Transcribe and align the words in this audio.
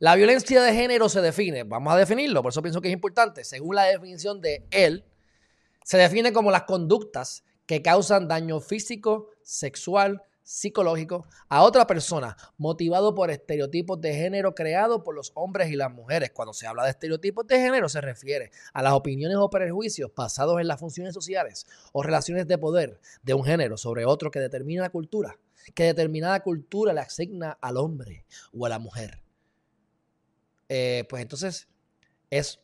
La 0.00 0.16
violencia 0.16 0.62
de 0.62 0.72
género 0.72 1.10
se 1.10 1.20
define, 1.20 1.64
vamos 1.64 1.92
a 1.92 1.96
definirlo, 1.98 2.40
por 2.40 2.52
eso 2.52 2.62
pienso 2.62 2.80
que 2.80 2.88
es 2.88 2.94
importante, 2.94 3.44
según 3.44 3.74
la 3.74 3.84
definición 3.84 4.40
de 4.40 4.66
él, 4.70 5.04
se 5.84 5.98
define 5.98 6.32
como 6.32 6.50
las 6.50 6.62
conductas 6.62 7.44
que 7.66 7.82
causan 7.82 8.26
daño 8.26 8.60
físico, 8.60 9.28
sexual, 9.42 10.22
psicológico 10.42 11.26
a 11.50 11.62
otra 11.64 11.86
persona 11.86 12.34
motivado 12.56 13.14
por 13.14 13.30
estereotipos 13.30 14.00
de 14.00 14.14
género 14.14 14.54
creados 14.54 15.02
por 15.02 15.14
los 15.14 15.32
hombres 15.34 15.70
y 15.70 15.76
las 15.76 15.92
mujeres. 15.92 16.30
Cuando 16.30 16.54
se 16.54 16.66
habla 16.66 16.84
de 16.84 16.92
estereotipos 16.92 17.46
de 17.46 17.58
género 17.58 17.90
se 17.90 18.00
refiere 18.00 18.52
a 18.72 18.82
las 18.82 18.94
opiniones 18.94 19.36
o 19.36 19.50
prejuicios 19.50 20.10
basados 20.16 20.62
en 20.62 20.66
las 20.68 20.80
funciones 20.80 21.12
sociales 21.12 21.66
o 21.92 22.02
relaciones 22.02 22.48
de 22.48 22.56
poder 22.56 22.98
de 23.22 23.34
un 23.34 23.44
género 23.44 23.76
sobre 23.76 24.06
otro 24.06 24.30
que 24.30 24.40
determina 24.40 24.80
la 24.80 24.90
cultura, 24.90 25.36
que 25.74 25.84
determinada 25.84 26.40
cultura 26.40 26.94
le 26.94 27.00
asigna 27.00 27.58
al 27.60 27.76
hombre 27.76 28.24
o 28.50 28.64
a 28.64 28.70
la 28.70 28.78
mujer. 28.78 29.20
Eh, 30.72 31.04
pues 31.08 31.20
entonces 31.20 31.68
es 32.30 32.60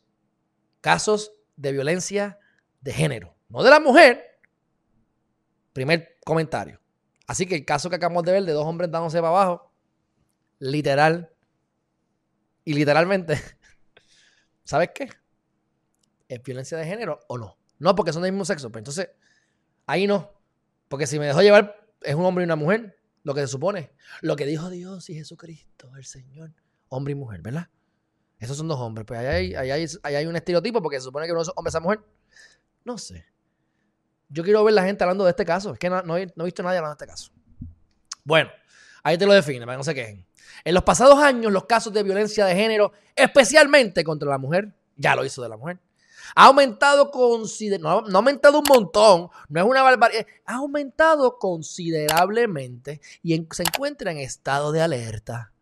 casos 0.79 1.33
de 1.57 1.73
violencia 1.73 2.39
de 2.79 2.93
género, 2.93 3.35
no 3.49 3.61
de 3.63 3.69
la 3.69 3.81
mujer. 3.81 4.39
Primer 5.73 6.17
comentario. 6.23 6.79
Así 7.27 7.45
que 7.45 7.55
el 7.55 7.65
caso 7.65 7.89
que 7.89 7.97
acabamos 7.97 8.23
de 8.23 8.31
ver 8.31 8.45
de 8.45 8.53
dos 8.53 8.65
hombres 8.65 8.89
dándose 8.89 9.17
para 9.17 9.27
abajo, 9.27 9.73
literal 10.59 11.33
y 12.63 12.73
literalmente, 12.75 13.37
¿sabes 14.63 14.91
qué? 14.95 15.09
¿Es 16.29 16.41
violencia 16.41 16.77
de 16.77 16.85
género 16.85 17.19
o 17.27 17.37
no? 17.37 17.57
No, 17.77 17.93
porque 17.93 18.13
son 18.13 18.23
del 18.23 18.31
mismo 18.31 18.45
sexo. 18.45 18.69
Pero 18.71 18.79
entonces, 18.79 19.09
ahí 19.85 20.07
no. 20.07 20.31
Porque 20.87 21.07
si 21.07 21.19
me 21.19 21.25
dejó 21.25 21.41
llevar, 21.41 21.91
es 22.01 22.15
un 22.15 22.23
hombre 22.23 22.43
y 22.43 22.45
una 22.45 22.55
mujer, 22.55 22.97
lo 23.23 23.33
que 23.33 23.41
se 23.41 23.47
supone. 23.47 23.91
Lo 24.21 24.37
que 24.37 24.45
dijo 24.45 24.69
Dios 24.69 25.09
y 25.09 25.15
Jesucristo, 25.15 25.93
el 25.97 26.05
Señor, 26.05 26.53
hombre 26.87 27.11
y 27.11 27.15
mujer, 27.15 27.41
¿verdad? 27.41 27.69
Esos 28.39 28.57
son 28.57 28.67
dos 28.67 28.79
hombres. 28.79 29.05
Pues 29.05 29.19
ahí 29.19 29.55
hay, 29.55 29.71
hay, 29.71 30.15
hay 30.15 30.25
un 30.25 30.35
estereotipo 30.35 30.81
porque 30.81 30.97
se 30.97 31.03
supone 31.03 31.25
que 31.25 31.31
uno 31.31 31.41
es 31.41 31.51
hombre 31.55 31.69
esa 31.69 31.79
mujer. 31.79 31.99
No 32.83 32.97
sé. 32.97 33.25
Yo 34.29 34.43
quiero 34.43 34.63
ver 34.63 34.73
la 34.73 34.83
gente 34.83 35.03
hablando 35.03 35.23
de 35.23 35.31
este 35.31 35.45
caso. 35.45 35.73
Es 35.73 35.79
que 35.79 35.89
no, 35.89 36.17
he, 36.17 36.25
visto 36.25 36.63
nadie 36.63 36.77
hablando 36.77 36.95
de 36.95 37.05
este 37.05 37.07
caso. 37.07 37.31
Bueno, 38.23 38.49
ahí 39.03 39.17
te 39.17 39.25
lo 39.25 39.33
define, 39.33 39.65
para 39.65 39.73
que 39.73 39.77
no 39.77 39.83
se 39.83 39.95
quejen. 39.95 40.25
En 40.63 40.73
los 40.73 40.83
pasados 40.83 41.17
años, 41.19 41.51
los 41.51 41.65
casos 41.65 41.93
de 41.93 42.03
violencia 42.03 42.45
de 42.45 42.55
género, 42.55 42.91
especialmente 43.15 44.03
contra 44.03 44.29
la 44.29 44.37
mujer, 44.37 44.73
ya 44.95 45.15
lo 45.15 45.23
hizo 45.23 45.41
de 45.41 45.49
la 45.49 45.57
mujer, 45.57 45.79
ha 46.35 46.45
aumentado 46.45 47.09
considerablemente, 47.11 48.11
no, 48.11 48.17
ha 48.17 48.19
aumentado 48.19 48.59
un 48.59 48.65
montón, 48.67 49.29
no 49.49 49.59
es 49.61 49.65
una 49.65 49.81
barbaridad, 49.81 50.25
ha 50.45 50.55
aumentado 50.55 51.37
considerablemente 51.37 52.99
y 53.23 53.47
se 53.51 53.63
encuentra 53.63 54.11
en 54.11 54.17
estado 54.17 54.71
de 54.71 54.81
alerta. 54.81 55.53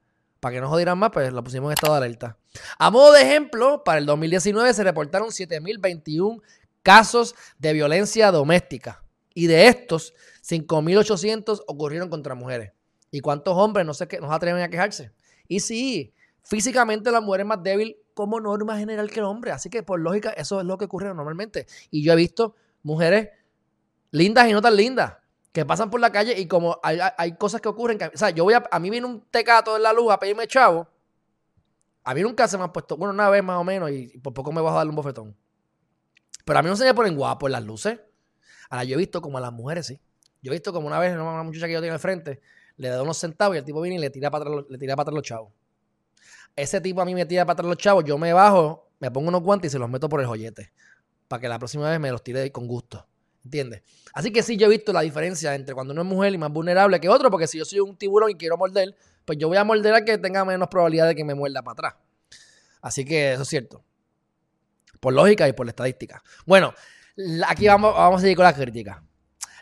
Para 0.46 0.54
que 0.54 0.62
no 0.62 0.70
jodieran 0.70 1.00
más, 1.00 1.10
pues 1.10 1.34
lo 1.34 1.44
pusimos 1.44 1.70
en 1.70 1.74
estado 1.74 1.94
de 1.94 2.06
alerta. 2.06 2.38
A 2.78 2.92
modo 2.92 3.14
de 3.14 3.24
ejemplo, 3.24 3.84
para 3.84 3.98
el 3.98 4.06
2019 4.06 4.76
se 4.76 4.84
reportaron 4.84 5.30
7.021 5.30 6.40
casos 6.84 7.34
de 7.58 7.74
violencia 7.74 8.30
doméstica. 8.30 9.04
Y 9.34 9.48
de 9.48 9.66
estos, 9.66 10.14
5.800 10.48 11.64
ocurrieron 11.66 12.12
contra 12.12 12.36
mujeres. 12.36 12.74
¿Y 13.10 13.22
cuántos 13.22 13.58
hombres 13.58 13.88
no, 13.88 13.96
sé 13.96 14.08
qué, 14.08 14.20
nos 14.20 14.32
atreven 14.32 14.62
a 14.62 14.70
quejarse? 14.70 15.12
Y 15.48 15.62
sí, 15.62 16.14
físicamente 16.44 17.10
la 17.10 17.22
mujer 17.22 17.42
es 17.42 17.48
más 17.48 17.64
débil 17.64 17.98
como 18.14 18.40
norma 18.40 18.78
general 18.78 19.10
que 19.10 19.22
el 19.22 19.26
hombre. 19.26 19.50
Así 19.50 19.72
que 19.72 19.82
por 19.82 20.00
lógica 20.00 20.30
eso 20.30 20.60
es 20.60 20.66
lo 20.68 20.78
que 20.78 20.86
ocurre 20.86 21.12
normalmente. 21.12 21.66
Y 21.90 22.04
yo 22.04 22.14
he 22.14 22.16
visto 22.16 22.54
mujeres 22.84 23.30
lindas 24.12 24.48
y 24.48 24.54
no 24.54 24.62
tan 24.62 24.76
lindas 24.76 25.14
que 25.56 25.66
pasan 25.66 25.90
por 25.90 26.02
la 26.02 26.12
calle 26.12 26.38
y 26.38 26.48
como 26.48 26.82
hay, 26.84 27.32
cosas 27.38 27.62
que 27.62 27.70
ocurren. 27.70 27.98
o 28.14 28.18
sea, 28.18 28.30
yo 28.32 28.44
voy 28.44 28.56
a, 28.56 28.68
a 28.70 28.78
mí 28.78 28.90
viene 28.90 29.08
un 29.08 29.22
tecato 29.32 29.78
en 29.78 29.84
la 29.84 29.94
luz 29.94 30.12
a 30.12 30.20
pedirme 30.20 30.48
chavo. 30.48 30.86
A 32.04 32.14
mí 32.14 32.22
nunca 32.22 32.46
se 32.46 32.58
me 32.58 32.66
ha 32.66 32.74
puesto, 32.74 32.98
bueno, 32.98 33.14
una 33.14 33.30
vez 33.30 33.42
más 33.42 33.58
o 33.58 33.64
menos 33.64 33.90
y 33.90 34.18
por 34.18 34.34
poco 34.34 34.52
me 34.52 34.60
vas 34.60 34.74
a 34.74 34.78
darle 34.80 34.90
un 34.90 34.98
bofetón. 34.98 35.34
Pero 36.44 36.60
a 36.60 36.62
mí 36.62 36.68
no 36.68 36.76
se 36.76 36.84
me 36.84 36.94
ponen 36.94 37.16
guapos 37.16 37.50
las 37.50 37.64
luces. 37.64 37.98
Ahora 38.70 38.84
yo 38.84 38.96
he 38.96 38.98
visto 38.98 39.22
como 39.22 39.38
a 39.38 39.42
las 39.42 39.54
mujeres, 39.54 39.88
sí. 39.88 39.98
Yo 40.42 40.52
he 40.52 40.56
visto 40.56 40.74
como 40.74 40.88
una 40.88 41.00
vez 41.00 41.14
una 41.14 41.42
muchacha 41.42 41.68
que 41.68 41.74
yo 41.74 41.80
tengo 41.80 41.94
al 41.94 42.02
frente, 42.02 42.42
le 42.76 42.90
da 42.90 43.02
unos 43.02 43.18
centavos 43.18 43.56
y 43.56 43.60
el 43.60 43.64
tipo 43.64 43.80
viene 43.80 43.96
y 43.96 44.00
le 44.00 44.10
tira 44.10 44.30
para 44.30 44.44
le 44.50 44.78
tira 44.78 44.98
para 44.98 45.04
atrás 45.04 45.16
los 45.16 45.24
chavos. 45.24 45.54
Ese 46.54 46.82
tipo 46.82 47.00
a 47.00 47.06
mí 47.06 47.16
me 47.16 47.26
tira 47.26 47.46
para 47.46 47.54
atrás 47.54 47.70
los 47.70 47.78
chavos, 47.78 48.04
yo 48.04 48.18
me 48.18 48.34
bajo, 48.34 48.90
me 49.00 49.10
pongo 49.10 49.30
unos 49.30 49.42
guantes 49.42 49.72
y 49.72 49.72
se 49.72 49.80
los 49.80 49.90
meto 49.90 50.10
por 50.10 50.20
el 50.20 50.28
joyete. 50.28 50.74
Para 51.30 51.40
que 51.40 51.48
la 51.48 51.60
próxima 51.60 51.90
vez 51.90 51.98
me 52.02 52.12
los 52.12 52.22
tire 52.22 52.52
con 52.52 52.68
gusto. 52.68 53.08
¿Entiendes? 53.46 53.84
Así 54.14 54.34
que 54.34 54.44
sí, 54.44 54.58
yo 54.58 54.66
he 54.68 54.70
visto 54.70 54.92
la 54.92 55.02
diferencia 55.02 55.56
entre 55.56 55.74
cuando 55.74 55.94
uno 55.94 56.02
es 56.02 56.08
mujer 56.08 56.34
y 56.34 56.38
más 56.38 56.52
vulnerable 56.52 57.00
que 57.00 57.08
otro, 57.08 57.32
porque 57.32 57.48
si 57.48 57.58
yo 57.58 57.66
soy 57.66 57.80
un 57.80 57.96
tiburón 57.96 58.32
y 58.32 58.36
quiero 58.36 58.58
morder, 58.58 58.96
pues 59.24 59.38
yo 59.38 59.48
voy 59.48 59.58
a 59.58 59.64
morder 59.64 59.94
a 59.94 60.04
que 60.04 60.18
tenga 60.18 60.44
menos 60.44 60.68
probabilidad 60.68 61.08
de 61.08 61.16
que 61.16 61.24
me 61.24 61.36
muerda 61.36 61.62
para 61.62 61.74
atrás. 61.74 61.96
Así 62.82 63.06
que 63.06 63.34
eso 63.34 63.44
es 63.44 63.48
cierto 63.48 63.84
por 65.06 65.14
lógica 65.14 65.48
y 65.48 65.54
por 65.54 65.68
la 65.68 65.70
estadística. 65.70 66.24
Bueno, 66.48 66.74
aquí 67.48 67.68
vamos, 67.68 67.94
vamos 67.94 68.18
a 68.18 68.22
seguir 68.22 68.36
con 68.36 68.46
la 68.46 68.56
crítica. 68.56 69.04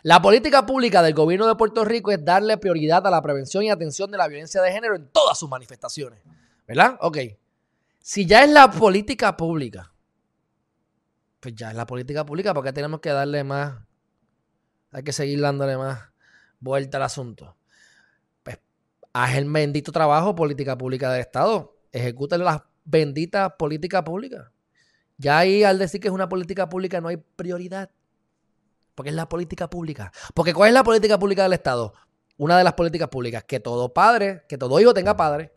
La 0.02 0.22
política 0.22 0.64
pública 0.64 1.02
del 1.02 1.12
gobierno 1.12 1.46
de 1.46 1.54
Puerto 1.54 1.84
Rico 1.84 2.10
es 2.10 2.24
darle 2.24 2.56
prioridad 2.56 3.06
a 3.06 3.10
la 3.10 3.20
prevención 3.20 3.62
y 3.62 3.70
atención 3.70 4.10
de 4.10 4.16
la 4.16 4.26
violencia 4.26 4.62
de 4.62 4.72
género 4.72 4.96
en 4.96 5.08
todas 5.08 5.38
sus 5.38 5.50
manifestaciones. 5.50 6.20
¿Verdad? 6.66 6.96
Ok. 7.00 7.18
Si 8.00 8.24
ya 8.24 8.44
es 8.44 8.50
la 8.50 8.70
política 8.70 9.36
pública, 9.36 9.92
pues 11.44 11.54
ya 11.56 11.68
es 11.68 11.76
la 11.76 11.84
política 11.84 12.24
pública, 12.24 12.54
porque 12.54 12.72
tenemos 12.72 13.00
que 13.00 13.10
darle 13.10 13.44
más, 13.44 13.78
hay 14.92 15.02
que 15.02 15.12
seguir 15.12 15.42
dándole 15.42 15.76
más 15.76 16.08
vuelta 16.58 16.96
al 16.96 17.02
asunto. 17.02 17.54
Pues 18.42 18.58
haz 19.12 19.36
el 19.36 19.44
bendito 19.50 19.92
trabajo 19.92 20.34
política 20.34 20.78
pública 20.78 21.12
del 21.12 21.20
Estado. 21.20 21.76
Ejecuten 21.92 22.44
las 22.44 22.62
benditas 22.86 23.52
políticas 23.58 24.02
públicas. 24.04 24.50
Ya 25.18 25.36
ahí 25.36 25.64
al 25.64 25.78
decir 25.78 26.00
que 26.00 26.08
es 26.08 26.14
una 26.14 26.30
política 26.30 26.66
pública 26.70 27.02
no 27.02 27.08
hay 27.08 27.18
prioridad. 27.18 27.90
Porque 28.94 29.10
es 29.10 29.14
la 29.14 29.28
política 29.28 29.68
pública. 29.68 30.12
Porque 30.32 30.54
¿cuál 30.54 30.68
es 30.68 30.74
la 30.74 30.82
política 30.82 31.18
pública 31.18 31.42
del 31.42 31.52
Estado? 31.52 31.92
Una 32.38 32.56
de 32.56 32.64
las 32.64 32.72
políticas 32.72 33.10
públicas, 33.10 33.44
que 33.44 33.60
todo 33.60 33.92
padre, 33.92 34.44
que 34.48 34.56
todo 34.56 34.80
hijo 34.80 34.94
tenga 34.94 35.14
padre. 35.14 35.52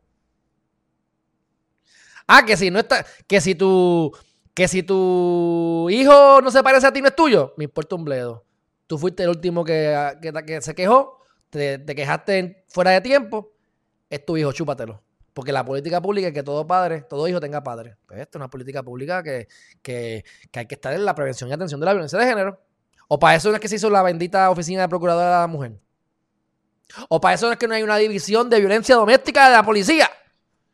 Ah, 2.27 2.43
que 2.45 2.57
si 2.57 2.69
no 2.71 2.79
está, 2.79 3.05
que 3.25 3.39
si 3.39 3.55
tu, 3.55 4.11
que 4.57 4.68
si 4.68 4.81
tu 4.81 5.88
hijo 5.91 6.41
no 6.41 6.50
se 6.50 6.63
parece 6.63 6.88
a 6.88 6.91
ti 6.91 7.00
no 7.00 7.09
es 7.09 7.16
tuyo, 7.16 7.53
me 7.57 7.66
importa 7.66 7.95
un 7.95 8.03
bledo. 8.03 8.44
Tú 8.88 8.97
fuiste 8.97 9.22
el 9.22 9.29
último 9.29 9.63
que, 9.63 10.18
que, 10.19 10.62
se 10.63 10.73
quejó, 10.73 11.19
te, 11.51 11.78
te 11.78 11.94
quejaste 11.94 12.66
fuera 12.67 12.90
de 12.90 13.01
tiempo, 13.01 13.51
es 14.09 14.25
tu 14.25 14.35
hijo, 14.35 14.51
chúpatelo. 14.51 15.03
Porque 15.35 15.51
la 15.51 15.63
política 15.63 16.01
pública 16.01 16.29
es 16.29 16.34
que 16.34 16.41
todo 16.41 16.66
padre, 16.66 17.01
todo 17.01 17.28
hijo 17.28 17.40
tenga 17.40 17.62
padre. 17.62 17.97
Pues 18.07 18.19
esto 18.19 18.40
es 18.40 18.41
una 18.41 18.50
política 18.50 18.81
pública 18.81 19.22
que, 19.22 19.47
hay 19.85 20.66
que 20.66 20.73
estar 20.73 20.91
en 20.91 21.06
la 21.06 21.13
prevención 21.13 21.51
y 21.51 21.53
atención 21.53 21.79
de 21.79 21.85
la 21.85 21.94
violencia 21.94 22.17
de 22.17 22.25
género. 22.25 22.59
O 23.09 23.19
para 23.19 23.35
eso 23.35 23.50
no 23.50 23.56
es 23.56 23.62
que 23.62 23.67
se 23.67 23.75
hizo 23.75 23.91
la 23.91 24.01
bendita 24.01 24.50
oficina 24.50 24.81
de 24.81 24.90
procuradora 24.90 25.35
de 25.35 25.41
la 25.41 25.47
mujer. 25.47 25.79
O 27.09 27.22
para 27.22 27.35
eso 27.35 27.46
no 27.46 27.51
es 27.51 27.59
que 27.59 27.67
no 27.67 27.75
hay 27.75 27.84
una 27.84 27.97
división 27.97 28.50
de 28.50 28.59
violencia 28.59 28.96
doméstica 28.96 29.50
de 29.50 29.51
la 29.51 29.62
policía. 29.62 30.09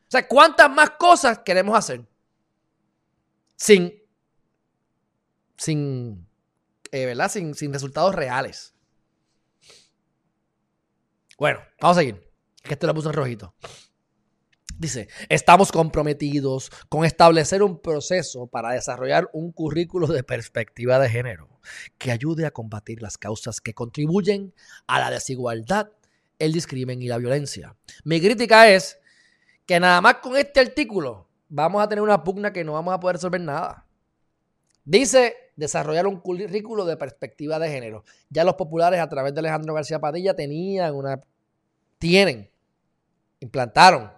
O 0.07 0.11
sea, 0.13 0.25
¿cuántas 0.25 0.71
más 0.71 0.91
cosas 0.91 1.39
queremos 1.39 1.77
hacer? 1.77 2.05
Sin, 3.63 3.93
sin, 5.55 6.27
eh, 6.91 7.05
¿verdad? 7.05 7.31
Sin, 7.31 7.55
sin 7.55 7.71
resultados 7.71 8.13
reales. 8.13 8.73
Bueno, 11.37 11.61
vamos 11.79 11.95
a 11.95 12.01
seguir. 12.01 12.29
Que 12.61 12.73
este 12.73 12.87
lo 12.87 12.93
puse 12.93 13.07
en 13.07 13.13
rojito. 13.13 13.55
Dice, 14.77 15.07
estamos 15.29 15.71
comprometidos 15.71 16.71
con 16.89 17.05
establecer 17.05 17.63
un 17.63 17.79
proceso 17.79 18.47
para 18.47 18.71
desarrollar 18.71 19.29
un 19.31 19.53
currículo 19.53 20.07
de 20.07 20.25
perspectiva 20.25 20.99
de 20.99 21.09
género 21.09 21.61
que 21.97 22.11
ayude 22.11 22.45
a 22.45 22.51
combatir 22.51 23.01
las 23.01 23.17
causas 23.17 23.61
que 23.61 23.73
contribuyen 23.73 24.53
a 24.87 24.99
la 24.99 25.09
desigualdad, 25.09 25.89
el 26.37 26.51
discrimen 26.51 27.01
y 27.01 27.07
la 27.07 27.17
violencia. 27.17 27.77
Mi 28.03 28.19
crítica 28.19 28.69
es 28.69 28.99
que 29.65 29.79
nada 29.79 30.01
más 30.01 30.15
con 30.15 30.35
este 30.35 30.59
artículo 30.59 31.29
vamos 31.55 31.83
a 31.83 31.87
tener 31.87 32.01
una 32.01 32.23
pugna 32.23 32.51
que 32.51 32.63
no 32.63 32.73
vamos 32.73 32.93
a 32.95 32.99
poder 32.99 33.17
resolver 33.17 33.39
nada. 33.39 33.85
Dice 34.83 35.35
desarrollar 35.55 36.07
un 36.07 36.19
currículo 36.19 36.83
de 36.83 36.97
perspectiva 36.97 37.59
de 37.59 37.69
género. 37.69 38.03
Ya 38.29 38.43
los 38.43 38.55
populares 38.55 38.99
a 38.99 39.07
través 39.07 39.35
de 39.35 39.39
Alejandro 39.39 39.75
García 39.75 39.99
Padilla 39.99 40.35
tenían 40.35 40.95
una, 40.95 41.21
tienen, 41.99 42.49
implantaron 43.39 44.11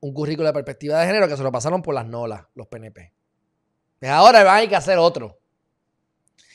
un 0.00 0.12
currículo 0.12 0.46
de 0.46 0.52
perspectiva 0.52 1.00
de 1.00 1.06
género 1.06 1.26
que 1.26 1.38
se 1.38 1.42
lo 1.42 1.50
pasaron 1.50 1.80
por 1.80 1.94
las 1.94 2.06
nolas, 2.06 2.44
los 2.54 2.68
PNP. 2.68 3.12
Pues 3.98 4.12
ahora 4.12 4.54
hay 4.54 4.68
que 4.68 4.76
hacer 4.76 4.98
otro. 4.98 5.40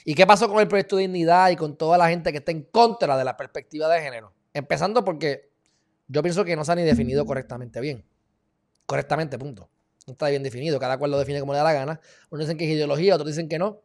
¿Y 0.05 0.13
qué 0.13 0.27
pasó 0.27 0.47
con 0.47 0.59
el 0.59 0.67
proyecto 0.67 0.97
de 0.97 1.03
dignidad 1.03 1.49
y 1.49 1.55
con 1.55 1.75
toda 1.75 1.97
la 1.97 2.07
gente 2.07 2.31
que 2.31 2.37
está 2.37 2.51
en 2.51 2.63
contra 2.63 3.17
de 3.17 3.23
la 3.23 3.35
perspectiva 3.35 3.89
de 3.89 3.99
género? 3.99 4.31
Empezando 4.53 5.03
porque 5.03 5.49
yo 6.07 6.21
pienso 6.21 6.45
que 6.45 6.55
no 6.55 6.63
se 6.63 6.71
ha 6.71 6.75
ni 6.75 6.83
definido 6.83 7.25
correctamente 7.25 7.81
bien. 7.81 8.05
Correctamente, 8.85 9.37
punto. 9.37 9.69
No 10.05 10.13
está 10.13 10.29
bien 10.29 10.43
definido. 10.43 10.79
Cada 10.79 10.97
cual 10.97 11.11
lo 11.11 11.19
define 11.19 11.39
como 11.39 11.53
le 11.53 11.59
da 11.59 11.63
la 11.63 11.73
gana. 11.73 12.01
Unos 12.29 12.45
dicen 12.45 12.57
que 12.57 12.65
es 12.65 12.71
ideología, 12.71 13.15
otros 13.15 13.29
dicen 13.29 13.47
que 13.47 13.59
no. 13.59 13.81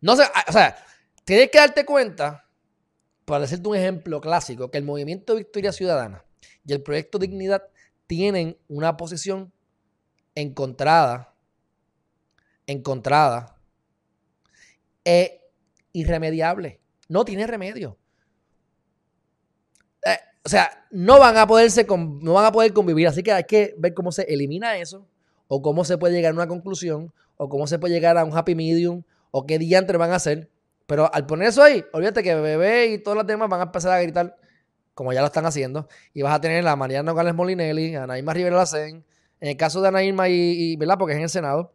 No 0.00 0.16
sé, 0.16 0.24
o 0.48 0.52
sea, 0.52 0.76
tienes 1.24 1.50
que 1.50 1.58
darte 1.58 1.86
cuenta, 1.86 2.46
para 3.24 3.40
decirte 3.40 3.68
un 3.68 3.76
ejemplo 3.76 4.20
clásico, 4.20 4.70
que 4.70 4.76
el 4.76 4.84
movimiento 4.84 5.34
Victoria 5.34 5.72
Ciudadana 5.72 6.24
y 6.66 6.74
el 6.74 6.82
proyecto 6.82 7.18
Dignidad 7.18 7.62
tienen 8.06 8.58
una 8.68 8.98
posición 8.98 9.52
encontrada, 10.34 11.34
encontrada, 12.66 13.54
e 15.04 15.50
irremediable. 15.92 16.80
No 17.08 17.24
tiene 17.24 17.46
remedio. 17.46 17.98
O 20.44 20.48
sea, 20.48 20.86
no 20.90 21.18
van 21.18 21.38
a 21.38 21.46
poderse 21.46 21.86
no 21.88 22.34
van 22.34 22.44
a 22.44 22.52
poder 22.52 22.72
convivir, 22.74 23.08
así 23.08 23.22
que 23.22 23.32
hay 23.32 23.44
que 23.44 23.74
ver 23.78 23.94
cómo 23.94 24.12
se 24.12 24.22
elimina 24.22 24.76
eso 24.76 25.06
o 25.48 25.62
cómo 25.62 25.84
se 25.84 25.96
puede 25.96 26.14
llegar 26.14 26.32
a 26.32 26.34
una 26.34 26.46
conclusión 26.46 27.12
o 27.36 27.48
cómo 27.48 27.66
se 27.66 27.78
puede 27.78 27.94
llegar 27.94 28.18
a 28.18 28.24
un 28.24 28.36
happy 28.36 28.54
medium 28.54 29.02
o 29.30 29.46
qué 29.46 29.58
diantres 29.58 29.98
van 29.98 30.12
a 30.12 30.16
hacer. 30.16 30.50
Pero 30.86 31.12
al 31.12 31.24
poner 31.24 31.48
eso 31.48 31.62
ahí, 31.62 31.82
olvídate 31.92 32.22
que 32.22 32.34
bebé 32.34 32.88
y 32.88 32.98
todos 32.98 33.16
los 33.16 33.26
demás 33.26 33.48
van 33.48 33.60
a 33.60 33.64
empezar 33.64 33.92
a 33.92 34.02
gritar 34.02 34.36
como 34.92 35.12
ya 35.12 35.20
lo 35.20 35.26
están 35.26 35.46
haciendo. 35.46 35.88
Y 36.12 36.22
vas 36.22 36.34
a 36.34 36.40
tener 36.40 36.66
a 36.66 36.76
Mariana 36.76 37.10
Nogales 37.10 37.34
Molinelli, 37.34 37.94
a 37.94 38.06
Rivera 38.06 38.56
Lacen. 38.56 39.04
En 39.40 39.48
el 39.48 39.56
caso 39.56 39.82
de 39.82 39.88
Ana 39.88 40.02
Irma 40.02 40.28
y, 40.28 40.76
¿verdad? 40.76 40.96
Porque 40.98 41.14
es 41.14 41.18
en 41.18 41.24
el 41.24 41.30
Senado. 41.30 41.74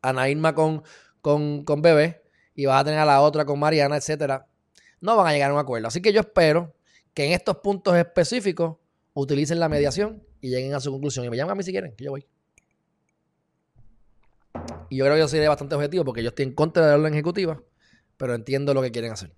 Ana 0.00 0.28
Irma 0.28 0.54
con, 0.54 0.82
con, 1.20 1.64
con 1.64 1.82
Bebé. 1.82 2.22
Y 2.54 2.66
vas 2.66 2.80
a 2.80 2.84
tener 2.84 3.00
a 3.00 3.04
la 3.04 3.20
otra 3.20 3.44
con 3.44 3.58
Mariana, 3.58 3.96
etcétera. 3.96 4.46
No 5.00 5.16
van 5.16 5.26
a 5.26 5.32
llegar 5.32 5.50
a 5.50 5.54
un 5.54 5.60
acuerdo. 5.60 5.88
Así 5.88 6.02
que 6.02 6.12
yo 6.12 6.20
espero 6.20 6.74
que 7.14 7.24
en 7.24 7.32
estos 7.32 7.58
puntos 7.58 7.96
específicos 7.96 8.76
utilicen 9.14 9.60
la 9.60 9.68
mediación 9.68 10.22
y 10.40 10.50
lleguen 10.50 10.74
a 10.74 10.80
su 10.80 10.90
conclusión. 10.90 11.24
Y 11.24 11.30
me 11.30 11.36
llaman 11.36 11.52
a 11.52 11.54
mí 11.56 11.62
si 11.62 11.70
quieren, 11.70 11.94
que 11.94 12.04
yo 12.04 12.10
voy. 12.10 12.26
Y 14.90 14.96
yo 14.96 15.04
creo 15.04 15.14
que 15.14 15.20
yo 15.20 15.28
seré 15.28 15.48
bastante 15.48 15.74
objetivo 15.74 16.04
porque 16.04 16.22
yo 16.22 16.28
estoy 16.28 16.44
en 16.44 16.54
contra 16.54 16.84
de 16.84 16.92
la 16.92 16.98
orden 16.98 17.14
ejecutiva, 17.14 17.62
pero 18.16 18.34
entiendo 18.34 18.74
lo 18.74 18.82
que 18.82 18.90
quieren 18.90 19.12
hacer. 19.12 19.32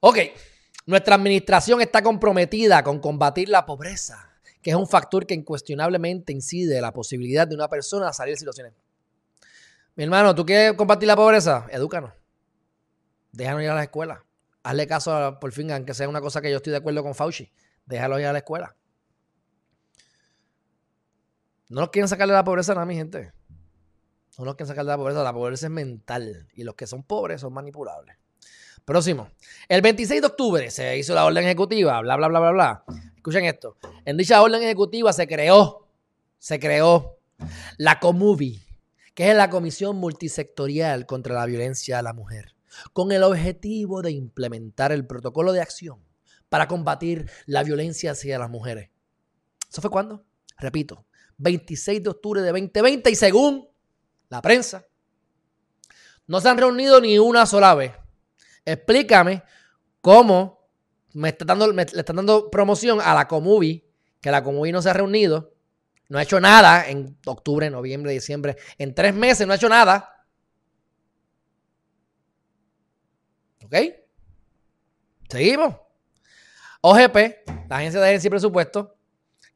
Ok. 0.00 0.18
Nuestra 0.86 1.14
administración 1.14 1.80
está 1.80 2.02
comprometida 2.02 2.84
con 2.84 3.00
combatir 3.00 3.48
la 3.48 3.64
pobreza, 3.64 4.34
que 4.60 4.70
es 4.70 4.76
un 4.76 4.86
factor 4.86 5.26
que 5.26 5.32
incuestionablemente 5.32 6.30
incide 6.30 6.76
en 6.76 6.82
la 6.82 6.92
posibilidad 6.92 7.48
de 7.48 7.54
una 7.54 7.68
persona 7.68 8.12
salir 8.12 8.34
de 8.34 8.38
situaciones. 8.38 8.74
Mi 9.96 10.04
hermano, 10.04 10.34
¿tú 10.34 10.44
quieres 10.44 10.74
combatir 10.74 11.06
la 11.06 11.16
pobreza? 11.16 11.66
Edúcanos. 11.70 12.12
Déjanos 13.32 13.62
ir 13.62 13.70
a 13.70 13.74
la 13.74 13.84
escuela. 13.84 14.24
Hazle 14.64 14.86
caso, 14.86 15.38
por 15.40 15.52
fin, 15.52 15.70
aunque 15.70 15.94
sea 15.94 16.08
una 16.08 16.20
cosa 16.20 16.40
que 16.40 16.50
yo 16.50 16.56
estoy 16.56 16.72
de 16.72 16.78
acuerdo 16.78 17.02
con 17.02 17.14
Fauci. 17.14 17.52
Déjalo 17.86 18.18
ir 18.18 18.26
a 18.26 18.32
la 18.32 18.38
escuela. 18.38 18.74
No 21.68 21.82
nos 21.82 21.90
quieren 21.90 22.08
sacarle 22.08 22.34
la 22.34 22.44
pobreza 22.44 22.74
nada, 22.74 22.86
mi 22.86 22.94
gente. 22.94 23.32
No 24.38 24.46
nos 24.46 24.54
quieren 24.54 24.68
sacarle 24.68 24.88
la 24.90 24.96
pobreza. 24.96 25.22
La 25.22 25.32
pobreza 25.32 25.66
es 25.66 25.72
mental. 25.72 26.48
Y 26.54 26.64
los 26.64 26.74
que 26.74 26.86
son 26.86 27.02
pobres 27.02 27.42
son 27.42 27.52
manipulables. 27.52 28.16
Próximo. 28.84 29.30
El 29.68 29.82
26 29.82 30.20
de 30.20 30.26
octubre 30.26 30.70
se 30.70 30.98
hizo 30.98 31.14
la 31.14 31.24
orden 31.24 31.44
ejecutiva, 31.44 32.00
bla, 32.00 32.16
bla, 32.16 32.28
bla, 32.28 32.40
bla, 32.40 32.50
bla. 32.50 32.84
Escuchen 33.16 33.44
esto. 33.44 33.76
En 34.04 34.16
dicha 34.16 34.42
orden 34.42 34.62
ejecutiva 34.62 35.12
se 35.12 35.26
creó, 35.26 35.88
se 36.38 36.58
creó 36.58 37.18
la 37.78 37.98
COMUVI, 37.98 38.62
que 39.14 39.30
es 39.30 39.36
la 39.36 39.48
Comisión 39.48 39.96
Multisectorial 39.96 41.06
contra 41.06 41.34
la 41.34 41.46
Violencia 41.46 41.98
a 41.98 42.02
la 42.02 42.12
Mujer, 42.12 42.54
con 42.92 43.12
el 43.12 43.22
objetivo 43.22 44.02
de 44.02 44.12
implementar 44.12 44.92
el 44.92 45.06
protocolo 45.06 45.52
de 45.52 45.60
acción 45.60 46.02
para 46.48 46.68
combatir 46.68 47.30
la 47.46 47.62
violencia 47.62 48.12
hacia 48.12 48.38
las 48.38 48.50
mujeres. 48.50 48.90
¿Eso 49.70 49.80
fue 49.80 49.90
cuándo? 49.90 50.24
Repito, 50.58 51.06
26 51.38 52.02
de 52.02 52.10
octubre 52.10 52.42
de 52.42 52.48
2020 52.48 53.10
y 53.10 53.14
según 53.14 53.68
la 54.28 54.40
prensa, 54.40 54.86
no 56.26 56.40
se 56.40 56.48
han 56.48 56.58
reunido 56.58 57.00
ni 57.00 57.18
una 57.18 57.44
sola 57.46 57.74
vez 57.74 57.92
explícame 58.64 59.42
cómo 60.00 60.68
me, 61.12 61.30
está 61.30 61.44
dando, 61.44 61.70
le 61.70 61.82
están 61.82 62.16
dando 62.16 62.50
promoción 62.50 63.00
a 63.00 63.14
la 63.14 63.28
Comubi, 63.28 63.84
que 64.20 64.30
la 64.30 64.42
Comubi 64.42 64.72
no 64.72 64.82
se 64.82 64.90
ha 64.90 64.94
reunido, 64.94 65.54
no 66.08 66.18
ha 66.18 66.22
hecho 66.22 66.40
nada 66.40 66.88
en 66.88 67.18
octubre, 67.26 67.70
noviembre, 67.70 68.12
diciembre, 68.12 68.56
en 68.78 68.94
tres 68.94 69.14
meses 69.14 69.46
no 69.46 69.52
ha 69.52 69.56
hecho 69.56 69.68
nada. 69.68 70.10
¿Ok? 73.74 73.94
Seguimos. 75.28 75.74
OGP, 76.80 77.16
la 77.68 77.78
Agencia 77.78 78.00
de 78.00 78.08
Agencia 78.08 78.28
y 78.28 78.30
Presupuesto, 78.30 78.94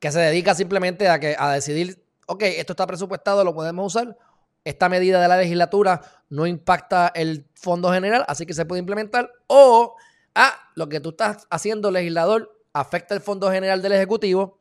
que 0.00 0.10
se 0.10 0.18
dedica 0.18 0.54
simplemente 0.54 1.08
a, 1.08 1.20
que, 1.20 1.36
a 1.38 1.52
decidir, 1.52 2.04
ok, 2.26 2.42
esto 2.42 2.72
está 2.72 2.86
presupuestado, 2.86 3.44
lo 3.44 3.54
podemos 3.54 3.94
usar, 3.94 4.16
esta 4.64 4.88
medida 4.88 5.20
de 5.20 5.28
la 5.28 5.36
legislatura 5.36 6.00
no 6.30 6.46
impacta 6.46 7.12
el 7.14 7.46
fondo 7.54 7.92
general, 7.92 8.24
así 8.28 8.44
que 8.44 8.54
se 8.54 8.64
puede 8.64 8.80
implementar. 8.80 9.30
O, 9.46 9.94
ah, 10.34 10.54
lo 10.74 10.88
que 10.88 11.00
tú 11.00 11.10
estás 11.10 11.46
haciendo, 11.50 11.90
legislador, 11.90 12.58
afecta 12.72 13.14
el 13.14 13.20
fondo 13.20 13.50
general 13.52 13.82
del 13.82 13.92
Ejecutivo, 13.92 14.60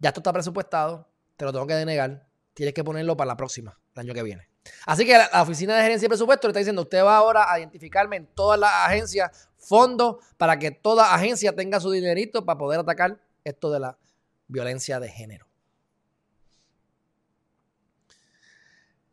ya 0.00 0.10
esto 0.10 0.20
está 0.20 0.32
presupuestado, 0.32 1.08
te 1.36 1.44
lo 1.44 1.52
tengo 1.52 1.66
que 1.66 1.74
denegar, 1.74 2.26
tienes 2.52 2.74
que 2.74 2.84
ponerlo 2.84 3.16
para 3.16 3.28
la 3.28 3.36
próxima, 3.36 3.78
el 3.94 4.00
año 4.00 4.12
que 4.14 4.22
viene. 4.22 4.48
Así 4.86 5.04
que 5.04 5.18
la, 5.18 5.42
Oficina 5.42 5.76
de 5.76 5.82
Gerencia 5.82 6.06
y 6.06 6.08
Presupuesto 6.08 6.48
le 6.48 6.52
está 6.52 6.58
diciendo, 6.60 6.82
usted 6.82 7.02
va 7.02 7.16
ahora 7.16 7.52
a 7.52 7.58
identificarme 7.58 8.16
en 8.16 8.26
todas 8.26 8.58
las 8.58 8.72
agencias 8.72 9.48
fondos 9.56 10.16
para 10.36 10.58
que 10.58 10.70
toda 10.70 11.14
agencia 11.14 11.54
tenga 11.54 11.80
su 11.80 11.90
dinerito 11.90 12.44
para 12.44 12.58
poder 12.58 12.80
atacar 12.80 13.18
esto 13.44 13.70
de 13.70 13.80
la 13.80 13.98
violencia 14.46 15.00
de 15.00 15.08
género. 15.08 15.46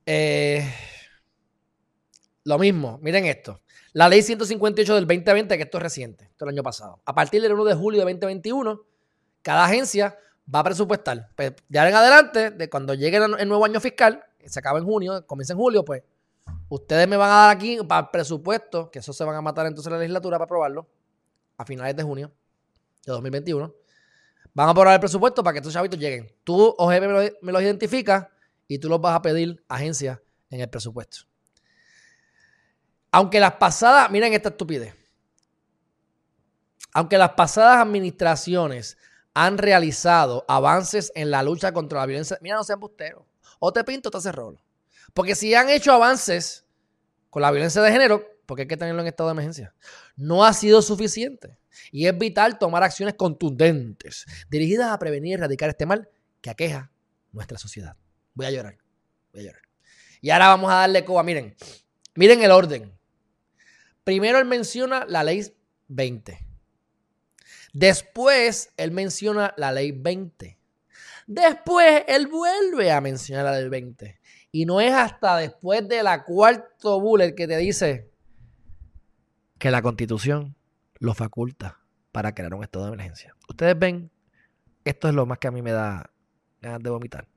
Eh, 0.05 0.63
lo 2.43 2.59
mismo, 2.59 2.99
miren 3.01 3.25
esto. 3.25 3.61
La 3.93 4.07
ley 4.07 4.21
158 4.21 4.95
del 4.95 5.07
2020, 5.07 5.57
que 5.57 5.63
esto 5.63 5.77
es 5.77 5.83
reciente, 5.83 6.25
esto 6.25 6.45
es 6.45 6.49
el 6.49 6.55
año 6.55 6.63
pasado. 6.63 7.01
A 7.05 7.15
partir 7.15 7.41
del 7.41 7.53
1 7.53 7.63
de 7.63 7.73
julio 7.75 7.99
de 7.99 8.11
2021, 8.11 8.81
cada 9.41 9.65
agencia 9.65 10.17
va 10.53 10.59
a 10.59 10.63
presupuestar. 10.63 11.29
Pues, 11.35 11.53
de 11.67 11.79
ahora 11.79 11.89
en 11.89 11.95
adelante, 11.95 12.51
de 12.51 12.69
cuando 12.69 12.93
llegue 12.93 13.17
el 13.17 13.47
nuevo 13.47 13.65
año 13.65 13.79
fiscal, 13.79 14.23
se 14.49 14.59
acaba 14.59 14.79
en 14.79 14.85
junio, 14.85 15.25
comienza 15.25 15.53
en 15.53 15.59
julio, 15.59 15.83
pues 15.83 16.03
ustedes 16.69 17.07
me 17.07 17.17
van 17.17 17.29
a 17.29 17.33
dar 17.33 17.55
aquí 17.55 17.77
para 17.87 18.01
el 18.01 18.09
presupuesto, 18.09 18.89
que 18.91 18.99
eso 18.99 19.13
se 19.13 19.23
van 19.23 19.35
a 19.35 19.41
matar 19.41 19.65
entonces 19.65 19.91
la 19.91 19.97
legislatura 19.97 20.37
para 20.37 20.45
aprobarlo, 20.45 20.87
a 21.57 21.65
finales 21.65 21.95
de 21.95 22.03
junio 22.03 22.31
de 23.05 23.11
2021. 23.11 23.73
Van 24.53 24.67
a 24.67 24.71
aprobar 24.71 24.93
el 24.93 24.99
presupuesto 24.99 25.43
para 25.43 25.53
que 25.53 25.59
estos 25.59 25.73
chavitos 25.73 25.99
lleguen. 25.99 26.33
Tú, 26.43 26.75
OGP, 26.77 27.01
me 27.01 27.07
los 27.07 27.31
me 27.41 27.61
identificas 27.61 28.27
y 28.67 28.79
tú 28.79 28.89
los 28.89 29.01
vas 29.01 29.15
a 29.15 29.21
pedir 29.21 29.63
agencia 29.67 30.21
en 30.49 30.61
el 30.61 30.69
presupuesto. 30.69 31.19
Aunque 33.11 33.39
las 33.39 33.53
pasadas, 33.53 34.09
miren 34.11 34.33
esta 34.33 34.49
estupidez. 34.49 34.95
Aunque 36.93 37.17
las 37.17 37.31
pasadas 37.31 37.77
administraciones 37.77 38.97
han 39.33 39.57
realizado 39.57 40.45
avances 40.47 41.11
en 41.15 41.29
la 41.29 41.43
lucha 41.43 41.73
contra 41.73 41.99
la 41.99 42.05
violencia, 42.05 42.37
mira, 42.41 42.55
no 42.55 42.63
sean 42.63 42.79
busteros. 42.79 43.23
O 43.59 43.71
te 43.71 43.83
pinto 43.83 44.09
o 44.09 44.11
te 44.11 44.17
hace 44.17 44.31
rolo. 44.31 44.61
Porque 45.13 45.35
si 45.35 45.53
han 45.53 45.69
hecho 45.69 45.91
avances 45.93 46.65
con 47.29 47.41
la 47.41 47.51
violencia 47.51 47.81
de 47.81 47.91
género, 47.91 48.25
porque 48.45 48.63
hay 48.63 48.67
que 48.67 48.77
tenerlo 48.77 49.01
en 49.01 49.07
estado 49.07 49.29
de 49.29 49.33
emergencia, 49.33 49.73
no 50.15 50.45
ha 50.45 50.53
sido 50.53 50.81
suficiente. 50.81 51.57
Y 51.91 52.07
es 52.07 52.17
vital 52.17 52.57
tomar 52.57 52.83
acciones 52.83 53.15
contundentes 53.15 54.25
dirigidas 54.49 54.91
a 54.91 54.99
prevenir 54.99 55.31
y 55.31 55.33
erradicar 55.33 55.69
este 55.69 55.85
mal 55.85 56.09
que 56.41 56.49
aqueja 56.49 56.91
nuestra 57.31 57.57
sociedad. 57.57 57.95
Voy 58.33 58.45
a 58.45 58.51
llorar. 58.51 58.77
Voy 59.33 59.41
a 59.41 59.45
llorar. 59.45 59.61
Y 60.21 60.29
ahora 60.29 60.47
vamos 60.47 60.71
a 60.71 60.75
darle 60.75 61.05
coba. 61.05 61.23
Miren, 61.23 61.55
miren 62.15 62.41
el 62.41 62.51
orden. 62.51 62.97
Primero 64.03 64.39
él 64.39 64.45
menciona 64.45 65.05
la 65.07 65.23
ley 65.23 65.53
20. 65.87 66.39
Después 67.73 68.71
él 68.77 68.91
menciona 68.91 69.53
la 69.57 69.71
ley 69.71 69.91
20. 69.91 70.54
Después 71.25 72.03
él 72.07 72.27
vuelve 72.27 72.91
a 72.91 73.01
mencionar 73.01 73.45
la 73.45 73.59
ley 73.59 73.69
20. 73.69 74.19
Y 74.51 74.65
no 74.65 74.79
es 74.79 74.93
hasta 74.93 75.37
después 75.37 75.87
de 75.87 76.03
la 76.03 76.23
cuarto 76.23 76.99
bullet 76.99 77.35
que 77.35 77.47
te 77.47 77.57
dice 77.57 78.11
que 79.57 79.71
la 79.71 79.81
constitución 79.81 80.55
lo 80.99 81.13
faculta 81.13 81.79
para 82.11 82.33
crear 82.33 82.53
un 82.53 82.63
estado 82.63 82.85
de 82.85 82.93
emergencia. 82.93 83.35
Ustedes 83.49 83.77
ven, 83.77 84.11
esto 84.83 85.09
es 85.09 85.13
lo 85.13 85.25
más 85.25 85.39
que 85.39 85.47
a 85.47 85.51
mí 85.51 85.61
me 85.61 85.71
da 85.71 86.09
ganas 86.61 86.81
de 86.81 86.89
vomitar 86.89 87.27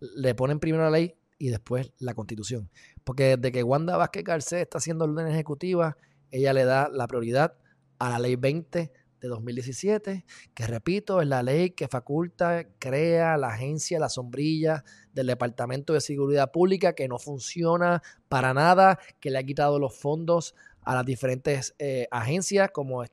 le 0.00 0.34
ponen 0.34 0.60
primero 0.60 0.84
la 0.84 0.90
ley 0.90 1.14
y 1.38 1.48
después 1.48 1.92
la 1.98 2.14
constitución. 2.14 2.70
Porque 3.04 3.36
desde 3.36 3.52
que 3.52 3.62
Wanda 3.62 3.96
Vázquez 3.96 4.24
Garcés 4.24 4.62
está 4.62 4.78
haciendo 4.78 5.04
orden 5.04 5.26
ejecutiva, 5.28 5.96
ella 6.30 6.52
le 6.52 6.64
da 6.64 6.88
la 6.88 7.06
prioridad 7.06 7.54
a 7.98 8.10
la 8.10 8.18
ley 8.18 8.36
20 8.36 8.92
de 9.20 9.28
2017, 9.28 10.24
que 10.54 10.66
repito, 10.66 11.20
es 11.20 11.28
la 11.28 11.42
ley 11.42 11.70
que 11.70 11.88
faculta, 11.88 12.66
crea 12.78 13.36
la 13.36 13.48
agencia, 13.48 13.98
la 13.98 14.08
sombrilla 14.08 14.84
del 15.12 15.26
Departamento 15.26 15.92
de 15.92 16.00
Seguridad 16.00 16.50
Pública, 16.50 16.94
que 16.94 17.08
no 17.08 17.18
funciona 17.18 18.02
para 18.28 18.54
nada, 18.54 18.98
que 19.20 19.30
le 19.30 19.38
ha 19.38 19.42
quitado 19.42 19.78
los 19.78 19.94
fondos 19.94 20.54
a 20.82 20.94
las 20.94 21.04
diferentes 21.04 21.74
eh, 21.78 22.08
agencias 22.10 22.70
como 22.70 23.04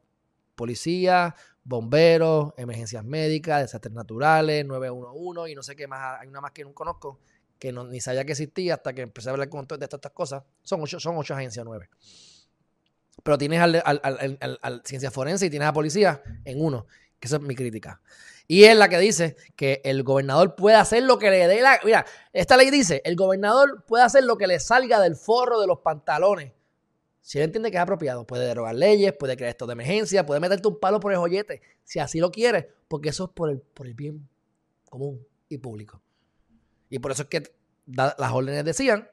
policía, 0.56 1.36
bomberos, 1.64 2.54
emergencias 2.58 3.04
médicas, 3.04 3.62
desastres 3.62 3.94
naturales, 3.94 4.66
911 4.66 5.52
y 5.52 5.56
no 5.56 5.64
sé 5.64 5.76
qué 5.76 5.88
más. 5.88 6.22
Hay 6.22 6.28
una 6.28 6.42
más 6.42 6.52
que 6.52 6.64
no 6.64 6.74
conozco, 6.74 7.20
que 7.60 7.72
ni 7.74 8.00
sabía 8.00 8.26
que 8.26 8.32
existía 8.32 8.76
hasta 8.76 8.94
que 8.94 9.02
empecé 9.02 9.30
a 9.30 9.34
hablar 9.34 9.50
con 9.50 9.68
de 9.68 9.84
estas, 9.84 10.12
cosas. 10.12 10.44
Son 10.64 10.82
ocho, 10.82 11.00
son 11.00 11.18
ocho 11.18 11.34
agencias, 11.34 11.66
nueve. 11.66 11.90
Pero 13.24 13.38
tienes 13.38 13.60
al, 13.60 13.82
al, 13.84 14.82
ciencia 14.86 15.12
forense 15.12 15.46
y 15.46 15.50
tienes 15.50 15.68
a 15.68 15.74
policía 15.74 16.22
en 16.46 16.62
uno, 16.62 16.88
que 17.20 17.28
esa 17.28 17.38
es 17.38 17.42
mi 17.42 17.56
crítica. 17.56 18.02
Y 18.48 18.64
es 18.64 18.78
la 18.78 18.88
que 18.88 18.98
dice 19.00 19.36
que 19.56 19.82
el 19.84 20.04
gobernador 20.04 20.56
puede 20.56 20.78
hacer 20.78 21.04
lo 21.04 21.20
que 21.20 21.30
le 21.30 21.48
dé 21.48 21.62
la... 21.62 21.80
Mira, 21.84 22.06
esta 22.32 22.56
ley 22.56 22.70
dice, 22.72 23.02
el 23.04 23.18
gobernador 23.18 23.84
puede 23.86 24.06
hacer 24.06 24.24
lo 24.24 24.38
que 24.38 24.48
le 24.48 24.60
salga 24.60 25.02
del 25.02 25.16
forro 25.16 25.60
de 25.60 25.68
los 25.68 25.80
pantalones. 25.80 26.54
Si 27.20 27.40
él 27.40 27.44
entiende 27.44 27.72
que 27.72 27.76
es 27.76 27.84
apropiado, 27.84 28.26
puede 28.26 28.48
derogar 28.48 28.74
leyes, 28.74 29.12
puede 29.12 29.36
crear 29.36 29.50
esto 29.50 29.66
de 29.66 29.74
emergencia, 29.74 30.26
puede 30.26 30.40
meterte 30.40 30.70
un 30.70 30.80
palo 30.80 31.02
por 31.02 31.12
el 31.12 31.18
joyete, 31.18 31.62
si 31.84 32.00
así 32.00 32.22
lo 32.22 32.32
quiere, 32.32 32.72
porque 32.88 33.10
eso 33.10 33.26
es 33.26 33.32
por 33.32 33.50
el, 33.50 33.60
por 33.60 33.86
el 33.86 33.96
bien 33.96 34.30
común 34.90 35.28
y 35.50 35.58
público. 35.58 36.02
Y 36.90 37.00
por 37.00 37.12
eso 37.12 37.24
es 37.24 37.28
que 37.28 37.52
las 37.86 38.32
órdenes 38.32 38.64
decían 38.64 39.10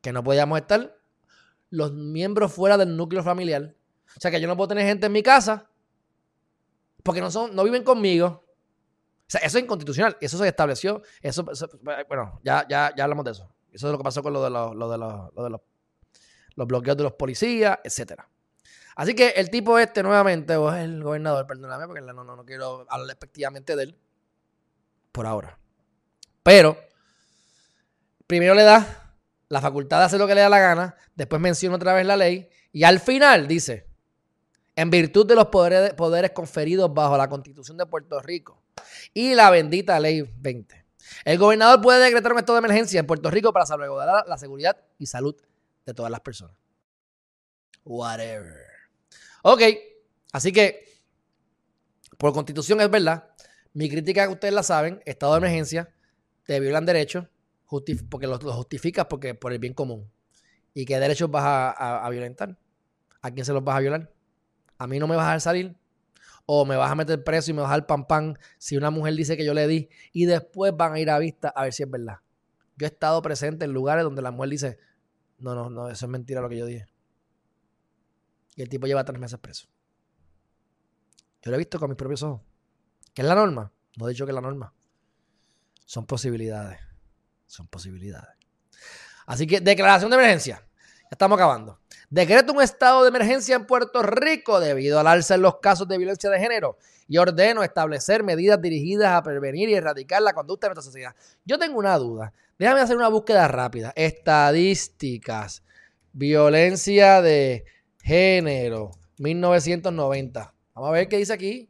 que 0.00 0.12
no 0.12 0.24
podíamos 0.24 0.58
estar 0.58 0.98
los 1.70 1.92
miembros 1.92 2.52
fuera 2.52 2.76
del 2.76 2.96
núcleo 2.96 3.22
familiar. 3.22 3.74
O 4.16 4.20
sea 4.20 4.30
que 4.30 4.40
yo 4.40 4.48
no 4.48 4.56
puedo 4.56 4.68
tener 4.68 4.86
gente 4.86 5.06
en 5.06 5.12
mi 5.12 5.22
casa 5.22 5.70
porque 7.02 7.20
no, 7.20 7.30
son, 7.30 7.54
no 7.54 7.64
viven 7.64 7.84
conmigo. 7.84 8.26
O 8.26 9.30
sea, 9.30 9.40
eso 9.42 9.58
es 9.58 9.64
inconstitucional. 9.64 10.16
Eso 10.20 10.36
se 10.36 10.48
estableció. 10.48 11.02
Eso, 11.22 11.44
bueno, 12.08 12.40
ya, 12.42 12.66
ya, 12.68 12.92
ya 12.96 13.04
hablamos 13.04 13.24
de 13.24 13.30
eso. 13.30 13.52
Eso 13.72 13.86
es 13.86 13.92
lo 13.92 13.98
que 13.98 14.04
pasó 14.04 14.22
con 14.22 14.32
lo 14.32 14.42
de 14.42 14.50
los, 14.50 14.74
lo 14.74 14.90
de 14.90 14.98
los, 14.98 15.34
lo 15.34 15.44
de 15.44 15.50
los, 15.50 15.60
los 16.56 16.66
bloqueos 16.66 16.96
de 16.96 17.04
los 17.04 17.12
policías, 17.12 17.78
etcétera. 17.84 18.28
Así 18.96 19.14
que 19.14 19.28
el 19.30 19.48
tipo 19.50 19.78
este 19.78 20.02
nuevamente, 20.02 20.56
o 20.56 20.70
es 20.74 20.82
el 20.82 21.02
gobernador, 21.02 21.46
perdóname, 21.46 21.86
porque 21.86 22.02
no, 22.02 22.24
no, 22.24 22.36
no 22.36 22.44
quiero 22.44 22.84
hablar 22.88 23.06
despectivamente 23.06 23.76
de 23.76 23.84
él 23.84 23.98
por 25.12 25.26
ahora. 25.26 25.58
Pero 26.42 26.76
primero 28.26 28.54
le 28.54 28.64
da 28.64 29.09
la 29.50 29.60
facultad 29.60 29.98
de 29.98 30.04
hacer 30.04 30.18
lo 30.18 30.26
que 30.26 30.34
le 30.34 30.40
da 30.40 30.48
la 30.48 30.60
gana, 30.60 30.96
después 31.16 31.42
menciona 31.42 31.76
otra 31.76 31.92
vez 31.92 32.06
la 32.06 32.16
ley 32.16 32.48
y 32.72 32.84
al 32.84 33.00
final 33.00 33.48
dice, 33.48 33.86
en 34.76 34.90
virtud 34.90 35.26
de 35.26 35.34
los 35.34 35.46
poderes, 35.46 35.92
poderes 35.94 36.30
conferidos 36.30 36.94
bajo 36.94 37.18
la 37.18 37.28
Constitución 37.28 37.76
de 37.76 37.84
Puerto 37.84 38.20
Rico 38.20 38.62
y 39.12 39.34
la 39.34 39.50
bendita 39.50 39.98
ley 39.98 40.22
20. 40.38 40.86
El 41.24 41.36
gobernador 41.36 41.80
puede 41.80 42.02
decretar 42.04 42.32
un 42.32 42.38
estado 42.38 42.60
de 42.60 42.66
emergencia 42.66 43.00
en 43.00 43.06
Puerto 43.06 43.28
Rico 43.28 43.52
para 43.52 43.66
salvaguardar 43.66 44.24
la 44.28 44.38
seguridad 44.38 44.76
y 44.98 45.06
salud 45.06 45.34
de 45.84 45.94
todas 45.94 46.12
las 46.12 46.20
personas. 46.20 46.54
Whatever. 47.84 48.66
Ok, 49.42 49.62
así 50.32 50.52
que 50.52 50.84
por 52.18 52.32
constitución 52.32 52.80
es 52.80 52.88
verdad. 52.88 53.30
Mi 53.72 53.90
crítica, 53.90 54.28
ustedes 54.28 54.54
la 54.54 54.62
saben, 54.62 55.02
estado 55.06 55.32
de 55.32 55.38
emergencia, 55.38 55.92
te 56.44 56.60
violan 56.60 56.86
derechos, 56.86 57.26
porque 58.08 58.26
lo, 58.26 58.38
justificas 58.38 59.06
porque, 59.06 59.34
por 59.34 59.52
el 59.52 59.58
bien 59.58 59.74
común. 59.74 60.10
¿Y 60.74 60.84
qué 60.84 60.98
derechos 60.98 61.30
vas 61.30 61.44
a, 61.44 62.04
a, 62.04 62.10
violentar? 62.10 62.56
¿A 63.22 63.30
quién 63.30 63.44
se 63.44 63.52
los 63.52 63.62
vas 63.62 63.76
a 63.76 63.80
violar? 63.80 64.12
¿A 64.78 64.86
mí 64.86 64.98
no 64.98 65.06
me 65.06 65.16
vas 65.16 65.24
a 65.24 65.28
dejar 65.28 65.40
salir? 65.40 65.76
¿O 66.46 66.64
me 66.64 66.76
vas 66.76 66.90
a 66.90 66.94
meter 66.94 67.22
preso 67.22 67.50
y 67.50 67.54
me 67.54 67.62
vas 67.62 67.70
a 67.70 67.74
dar 67.74 67.86
pan 67.86 68.06
pan 68.06 68.38
si 68.58 68.76
una 68.76 68.90
mujer 68.90 69.14
dice 69.14 69.36
que 69.36 69.44
yo 69.44 69.54
le 69.54 69.66
di? 69.66 69.88
Y 70.12 70.26
después 70.26 70.76
van 70.76 70.94
a 70.94 71.00
ir 71.00 71.10
a 71.10 71.18
vista 71.18 71.48
a 71.50 71.64
ver 71.64 71.72
si 71.72 71.82
es 71.82 71.90
verdad. 71.90 72.18
Yo 72.76 72.86
he 72.86 72.90
estado 72.90 73.20
presente 73.22 73.64
en 73.64 73.72
lugares 73.72 74.04
donde 74.04 74.22
la 74.22 74.30
mujer 74.30 74.50
dice, 74.50 74.78
no, 75.38 75.54
no, 75.54 75.70
no, 75.70 75.88
eso 75.88 76.06
es 76.06 76.10
mentira 76.10 76.40
lo 76.40 76.48
que 76.48 76.58
yo 76.58 76.66
dije. 76.66 76.86
Y 78.56 78.62
el 78.62 78.68
tipo 78.68 78.86
lleva 78.86 79.04
tres 79.04 79.20
meses 79.20 79.38
preso. 79.38 79.68
Yo 81.42 81.50
lo 81.50 81.56
he 81.56 81.58
visto 81.58 81.78
con 81.78 81.88
mis 81.88 81.96
propios 81.96 82.22
ojos. 82.22 82.42
¿Qué 83.14 83.22
es 83.22 83.28
la 83.28 83.34
norma? 83.34 83.72
No 83.96 84.06
he 84.06 84.10
dicho 84.10 84.24
que 84.24 84.32
es 84.32 84.34
la 84.34 84.40
norma. 84.40 84.72
Son 85.84 86.06
posibilidades. 86.06 86.89
Son 87.50 87.66
posibilidades. 87.66 88.36
Así 89.26 89.44
que 89.44 89.60
declaración 89.60 90.08
de 90.08 90.16
emergencia. 90.16 90.62
Ya 91.02 91.08
estamos 91.10 91.36
acabando. 91.36 91.80
Decreto 92.08 92.52
un 92.52 92.62
estado 92.62 93.02
de 93.02 93.08
emergencia 93.08 93.56
en 93.56 93.66
Puerto 93.66 94.02
Rico 94.02 94.60
debido 94.60 95.00
al 95.00 95.08
alza 95.08 95.34
en 95.34 95.42
los 95.42 95.58
casos 95.58 95.88
de 95.88 95.98
violencia 95.98 96.30
de 96.30 96.38
género 96.38 96.78
y 97.08 97.18
ordeno 97.18 97.64
establecer 97.64 98.22
medidas 98.22 98.62
dirigidas 98.62 99.12
a 99.12 99.22
prevenir 99.24 99.68
y 99.68 99.74
erradicar 99.74 100.22
la 100.22 100.32
conducta 100.32 100.68
de 100.68 100.74
nuestra 100.74 100.84
sociedad. 100.84 101.16
Yo 101.44 101.58
tengo 101.58 101.76
una 101.76 101.98
duda. 101.98 102.32
Déjame 102.56 102.82
hacer 102.82 102.96
una 102.96 103.08
búsqueda 103.08 103.48
rápida. 103.48 103.92
Estadísticas. 103.96 105.64
Violencia 106.12 107.20
de 107.20 107.64
género. 108.00 108.92
1990. 109.18 110.54
Vamos 110.74 110.88
a 110.88 110.92
ver 110.92 111.08
qué 111.08 111.16
dice 111.16 111.32
aquí. 111.32 111.68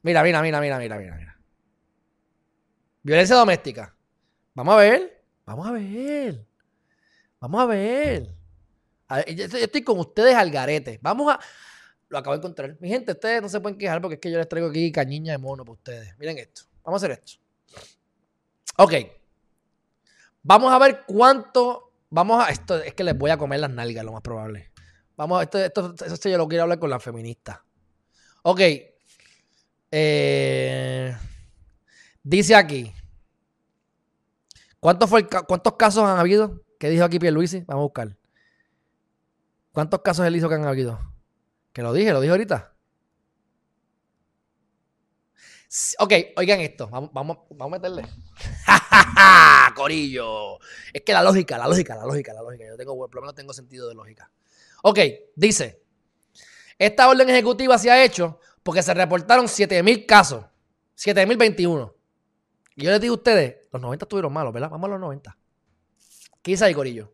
Mira, 0.00 0.22
mira, 0.22 0.40
mira, 0.40 0.58
mira, 0.58 0.78
mira, 0.78 0.98
mira, 0.98 1.16
mira. 1.16 1.38
Violencia 3.02 3.36
doméstica. 3.36 3.93
Vamos 4.54 4.74
a 4.74 4.78
ver. 4.78 5.24
Vamos 5.44 5.66
a 5.66 5.72
ver. 5.72 6.46
Vamos 7.40 7.60
a 7.60 7.66
ver. 7.66 8.34
yo 9.34 9.44
estoy 9.44 9.82
con 9.82 9.98
ustedes 9.98 10.34
al 10.34 10.50
garete. 10.50 10.98
Vamos 11.02 11.32
a. 11.32 11.40
Lo 12.08 12.18
acabo 12.18 12.34
de 12.34 12.38
encontrar. 12.38 12.76
Mi 12.80 12.88
gente, 12.88 13.12
ustedes 13.12 13.42
no 13.42 13.48
se 13.48 13.60
pueden 13.60 13.76
quejar 13.76 14.00
porque 14.00 14.14
es 14.14 14.20
que 14.20 14.30
yo 14.30 14.38
les 14.38 14.48
traigo 14.48 14.68
aquí 14.68 14.90
cañiña 14.92 15.32
de 15.32 15.38
mono 15.38 15.64
para 15.64 15.74
ustedes. 15.74 16.16
Miren 16.18 16.38
esto. 16.38 16.62
Vamos 16.84 17.02
a 17.02 17.06
hacer 17.06 17.18
esto. 17.18 17.40
Ok. 18.78 18.92
Vamos 20.42 20.72
a 20.72 20.78
ver 20.78 21.02
cuánto. 21.06 21.92
Vamos 22.10 22.42
a. 22.42 22.50
Esto 22.50 22.76
es 22.76 22.94
que 22.94 23.04
les 23.04 23.18
voy 23.18 23.30
a 23.30 23.36
comer 23.36 23.60
las 23.60 23.70
nalgas, 23.70 24.04
lo 24.04 24.12
más 24.12 24.22
probable. 24.22 24.70
Vamos, 25.16 25.42
esto, 25.42 25.58
esto, 25.58 25.94
esto 26.06 26.28
yo 26.28 26.38
lo 26.38 26.48
quiero 26.48 26.62
hablar 26.62 26.78
con 26.78 26.90
la 26.90 27.00
feminista. 27.00 27.64
Ok. 28.42 28.60
Eh, 29.90 31.16
dice 32.22 32.54
aquí. 32.54 32.92
¿Cuántos, 34.84 35.08
fue 35.08 35.26
¿Cuántos 35.26 35.76
casos 35.76 36.04
han 36.04 36.18
habido? 36.18 36.62
¿Qué 36.78 36.90
dijo 36.90 37.04
aquí 37.04 37.18
Pierluisi? 37.18 37.60
Vamos 37.60 37.80
a 37.80 37.84
buscar. 37.84 38.18
¿Cuántos 39.72 40.02
casos 40.02 40.26
él 40.26 40.36
hizo 40.36 40.46
que 40.46 40.56
han 40.56 40.66
habido? 40.66 41.00
Que 41.72 41.80
lo 41.80 41.94
dije, 41.94 42.12
lo 42.12 42.20
dije 42.20 42.32
ahorita. 42.32 42.74
Ok, 46.00 46.12
oigan 46.36 46.60
esto. 46.60 46.90
Vamos, 46.90 47.08
vamos, 47.14 47.38
vamos 47.48 47.66
a 47.66 47.78
meterle. 47.78 48.02
Corillo. 49.74 50.58
Es 50.92 51.00
que 51.00 51.14
la 51.14 51.22
lógica, 51.22 51.56
la 51.56 51.66
lógica, 51.66 51.94
la 51.94 52.04
lógica, 52.04 52.34
la 52.34 52.42
lógica. 52.42 52.66
Yo 52.66 52.76
tengo, 52.76 52.94
por 52.94 53.14
lo 53.14 53.20
menos 53.22 53.34
tengo 53.34 53.54
sentido 53.54 53.88
de 53.88 53.94
lógica. 53.94 54.30
Ok, 54.82 54.98
dice. 55.34 55.82
Esta 56.78 57.08
orden 57.08 57.30
ejecutiva 57.30 57.78
se 57.78 57.90
ha 57.90 58.04
hecho 58.04 58.38
porque 58.62 58.82
se 58.82 58.92
reportaron 58.92 59.46
7.000 59.46 60.04
casos. 60.04 60.44
7.021. 60.98 61.94
Y 62.76 62.84
yo 62.84 62.90
les 62.90 63.00
digo 63.00 63.14
a 63.14 63.16
ustedes, 63.16 63.63
los 63.74 63.82
90 63.82 64.04
estuvieron 64.04 64.32
malos, 64.32 64.52
¿verdad? 64.52 64.70
Vamos 64.70 64.86
a 64.88 64.92
los 64.92 65.00
90. 65.00 65.36
¿Qué 66.42 66.52
dice 66.52 66.64
ahí, 66.64 66.74
Corillo? 66.74 67.12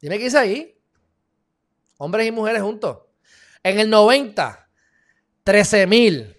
Dime 0.00 0.18
qué 0.18 0.24
dice 0.24 0.38
ahí. 0.38 0.78
Hombres 1.96 2.26
y 2.26 2.32
mujeres 2.32 2.60
juntos. 2.60 2.98
En 3.62 3.78
el 3.78 3.88
90, 3.88 4.68
13.000. 5.44 6.36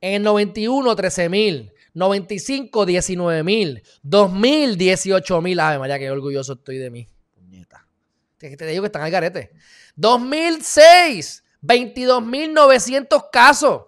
En 0.00 0.14
el 0.14 0.22
91, 0.22 0.96
13 0.96 1.28
mil. 1.28 1.72
95, 1.94 2.86
19 2.86 3.42
mil. 3.44 3.82
2000, 4.02 4.76
18 4.76 5.42
mil. 5.42 5.60
Ay, 5.60 5.78
María, 5.78 5.98
qué 5.98 6.10
orgulloso 6.10 6.54
estoy 6.54 6.78
de 6.78 6.90
mí. 6.90 7.06
Puñeta. 7.34 7.86
Te, 8.36 8.56
te 8.56 8.66
digo 8.66 8.82
que 8.82 8.86
están 8.86 9.02
al 9.02 9.10
garete. 9.10 9.52
2006, 9.96 11.44
22.900 11.62 13.30
casos. 13.30 13.87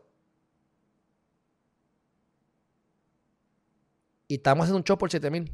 Y 4.31 4.37
estamos 4.37 4.63
haciendo 4.63 4.79
un 4.79 4.85
show 4.85 4.97
por 4.97 5.11
7 5.11 5.29
mil. 5.29 5.53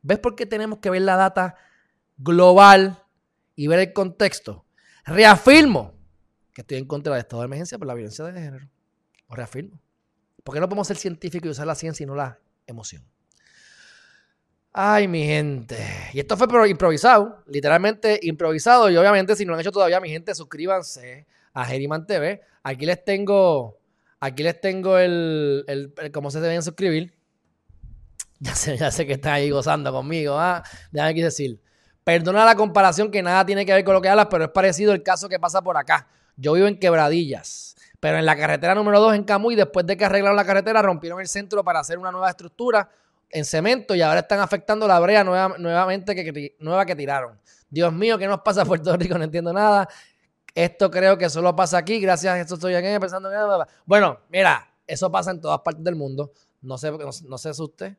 ¿Ves 0.00 0.20
por 0.20 0.36
qué 0.36 0.46
tenemos 0.46 0.78
que 0.78 0.90
ver 0.90 1.02
la 1.02 1.16
data 1.16 1.56
global 2.16 3.02
y 3.56 3.66
ver 3.66 3.80
el 3.80 3.92
contexto? 3.92 4.64
Reafirmo 5.04 5.92
que 6.54 6.60
estoy 6.60 6.78
en 6.78 6.86
contra 6.86 7.12
del 7.12 7.22
estado 7.22 7.42
de 7.42 7.46
emergencia 7.46 7.78
por 7.78 7.88
la 7.88 7.94
violencia 7.94 8.24
de 8.24 8.40
género. 8.40 8.70
Lo 9.28 9.34
reafirmo. 9.34 9.80
¿Por 10.44 10.54
qué 10.54 10.60
no 10.60 10.68
podemos 10.68 10.86
ser 10.86 10.98
científicos 10.98 11.48
y 11.48 11.50
usar 11.50 11.66
la 11.66 11.74
ciencia 11.74 12.04
y 12.04 12.06
no 12.06 12.14
la 12.14 12.38
emoción? 12.68 13.04
Ay, 14.72 15.08
mi 15.08 15.24
gente. 15.24 15.84
Y 16.12 16.20
esto 16.20 16.36
fue 16.36 16.70
improvisado, 16.70 17.42
literalmente 17.48 18.20
improvisado. 18.22 18.88
Y 18.88 18.96
obviamente, 18.96 19.34
si 19.34 19.44
no 19.44 19.50
lo 19.50 19.54
han 19.56 19.62
hecho 19.62 19.72
todavía, 19.72 19.98
mi 19.98 20.10
gente, 20.10 20.32
suscríbanse 20.32 21.26
a 21.54 21.64
Geriman 21.64 22.06
TV. 22.06 22.40
Aquí 22.62 22.86
les 22.86 23.04
tengo, 23.04 23.79
aquí 24.20 24.42
les 24.42 24.60
tengo 24.60 24.98
el, 24.98 25.64
el, 25.66 26.12
cómo 26.12 26.30
se 26.30 26.40
deben 26.40 26.62
suscribir. 26.62 27.14
Ya 28.42 28.54
sé, 28.54 28.78
ya 28.78 28.90
sé 28.90 29.06
que 29.06 29.12
están 29.12 29.34
ahí 29.34 29.50
gozando 29.50 29.92
conmigo. 29.92 30.38
¿ah? 30.38 30.62
Déjame 30.90 31.10
aquí 31.10 31.20
decir. 31.20 31.60
Perdona 32.04 32.46
la 32.46 32.54
comparación 32.54 33.10
que 33.10 33.22
nada 33.22 33.44
tiene 33.44 33.66
que 33.66 33.74
ver 33.74 33.84
con 33.84 33.92
lo 33.92 34.00
que 34.00 34.08
hablas, 34.08 34.28
pero 34.30 34.44
es 34.44 34.50
parecido 34.50 34.94
el 34.94 35.02
caso 35.02 35.28
que 35.28 35.38
pasa 35.38 35.60
por 35.60 35.76
acá. 35.76 36.08
Yo 36.36 36.54
vivo 36.54 36.66
en 36.66 36.78
Quebradillas. 36.78 37.76
Pero 38.00 38.16
en 38.16 38.24
la 38.24 38.34
carretera 38.34 38.74
número 38.74 38.98
2 38.98 39.14
en 39.14 39.24
Camuy, 39.24 39.56
después 39.56 39.86
de 39.86 39.94
que 39.98 40.06
arreglaron 40.06 40.36
la 40.36 40.46
carretera, 40.46 40.80
rompieron 40.80 41.20
el 41.20 41.28
centro 41.28 41.62
para 41.62 41.80
hacer 41.80 41.98
una 41.98 42.10
nueva 42.10 42.30
estructura 42.30 42.88
en 43.28 43.44
cemento 43.44 43.94
y 43.94 44.00
ahora 44.00 44.20
están 44.20 44.40
afectando 44.40 44.88
la 44.88 44.98
brea 44.98 45.22
nuevamente 45.22 46.14
que, 46.14 46.56
nueva 46.58 46.86
que 46.86 46.96
tiraron. 46.96 47.38
Dios 47.68 47.92
mío, 47.92 48.18
¿qué 48.18 48.26
nos 48.26 48.40
pasa 48.40 48.62
a 48.62 48.64
Puerto 48.64 48.96
Rico? 48.96 49.18
No 49.18 49.24
entiendo 49.24 49.52
nada. 49.52 49.86
Esto 50.54 50.90
creo 50.90 51.16
que 51.16 51.28
solo 51.30 51.54
pasa 51.54 51.78
aquí. 51.78 52.00
Gracias 52.00 52.34
a 52.34 52.40
esto 52.40 52.54
estoy 52.54 52.74
aquí 52.74 52.86
pensando. 53.00 53.30
Bueno, 53.84 54.20
mira, 54.28 54.68
eso 54.86 55.10
pasa 55.10 55.30
en 55.30 55.40
todas 55.40 55.60
partes 55.60 55.84
del 55.84 55.96
mundo. 55.96 56.32
No 56.62 56.76
se, 56.76 56.90
no, 56.90 57.38
se 57.38 57.48
asuste. 57.48 57.96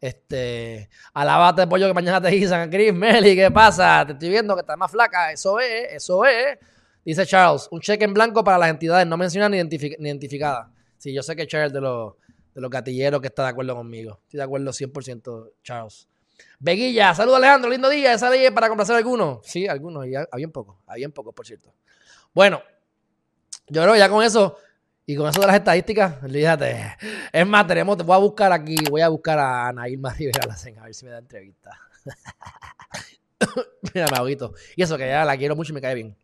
Este, 0.00 0.88
alabate 1.14 1.66
pollo 1.68 1.86
que 1.86 1.94
mañana 1.94 2.20
te 2.20 2.28
dicen, 2.28 2.68
Chris 2.70 2.92
Meli, 2.92 3.36
¿qué 3.36 3.50
pasa? 3.50 4.04
Te 4.04 4.14
estoy 4.14 4.30
viendo 4.30 4.54
que 4.54 4.62
estás 4.62 4.76
más 4.76 4.90
flaca. 4.90 5.30
Eso 5.30 5.60
es, 5.60 5.92
eso 5.92 6.24
es. 6.24 6.58
Dice 7.04 7.26
Charles, 7.26 7.68
un 7.70 7.80
cheque 7.80 8.04
en 8.04 8.14
blanco 8.14 8.42
para 8.42 8.58
las 8.58 8.70
entidades 8.70 9.06
no 9.06 9.16
mencionadas 9.16 9.50
ni, 9.50 9.58
identificadas. 9.58 10.68
Sí, 10.98 11.12
yo 11.12 11.22
sé 11.22 11.36
que 11.36 11.46
Charles 11.46 11.72
de 11.72 11.80
los, 11.80 12.14
de 12.54 12.60
los 12.60 12.70
gatilleros 12.70 13.20
que 13.20 13.28
está 13.28 13.44
de 13.44 13.50
acuerdo 13.50 13.74
conmigo. 13.74 14.20
Estoy 14.22 14.38
de 14.38 14.44
acuerdo 14.44 14.70
100%, 14.70 15.52
Charles. 15.62 16.08
Veguilla, 16.62 17.12
saludos 17.12 17.38
Alejandro, 17.38 17.68
lindo 17.68 17.88
día. 17.88 18.12
¿Esa 18.12 18.30
ley 18.30 18.48
para 18.52 18.68
complacer 18.68 18.94
a 18.94 18.98
algunos? 18.98 19.44
Sí, 19.44 19.66
algunos, 19.66 20.06
y 20.06 20.14
había 20.14 20.46
un 20.46 20.52
poco, 20.52 20.78
había 20.86 21.08
un 21.08 21.12
poco, 21.12 21.32
por 21.32 21.44
cierto. 21.44 21.74
Bueno, 22.32 22.62
yo 23.66 23.82
creo 23.82 23.94
que 23.94 23.98
ya 23.98 24.08
con 24.08 24.22
eso 24.22 24.56
y 25.04 25.16
con 25.16 25.28
eso 25.28 25.40
de 25.40 25.48
las 25.48 25.56
estadísticas, 25.56 26.18
fíjate. 26.20 26.96
Es 27.32 27.44
más, 27.48 27.66
tenemos, 27.66 27.96
voy 27.96 28.14
a 28.14 28.18
buscar 28.18 28.52
aquí, 28.52 28.76
voy 28.88 29.00
a 29.00 29.08
buscar 29.08 29.40
a 29.40 29.66
Ana 29.66 29.88
Irma 29.88 30.14
Rivera 30.14 30.38
a 30.44 30.84
ver 30.84 30.94
si 30.94 31.04
me 31.04 31.10
da 31.10 31.18
entrevista. 31.18 31.72
Mira, 33.92 34.06
me 34.12 34.18
aguito. 34.18 34.54
Y 34.76 34.84
eso 34.84 34.96
que 34.96 35.08
ya 35.08 35.24
la 35.24 35.36
quiero 35.36 35.56
mucho 35.56 35.72
y 35.72 35.74
me 35.74 35.80
cae 35.80 35.96
bien. 35.96 36.16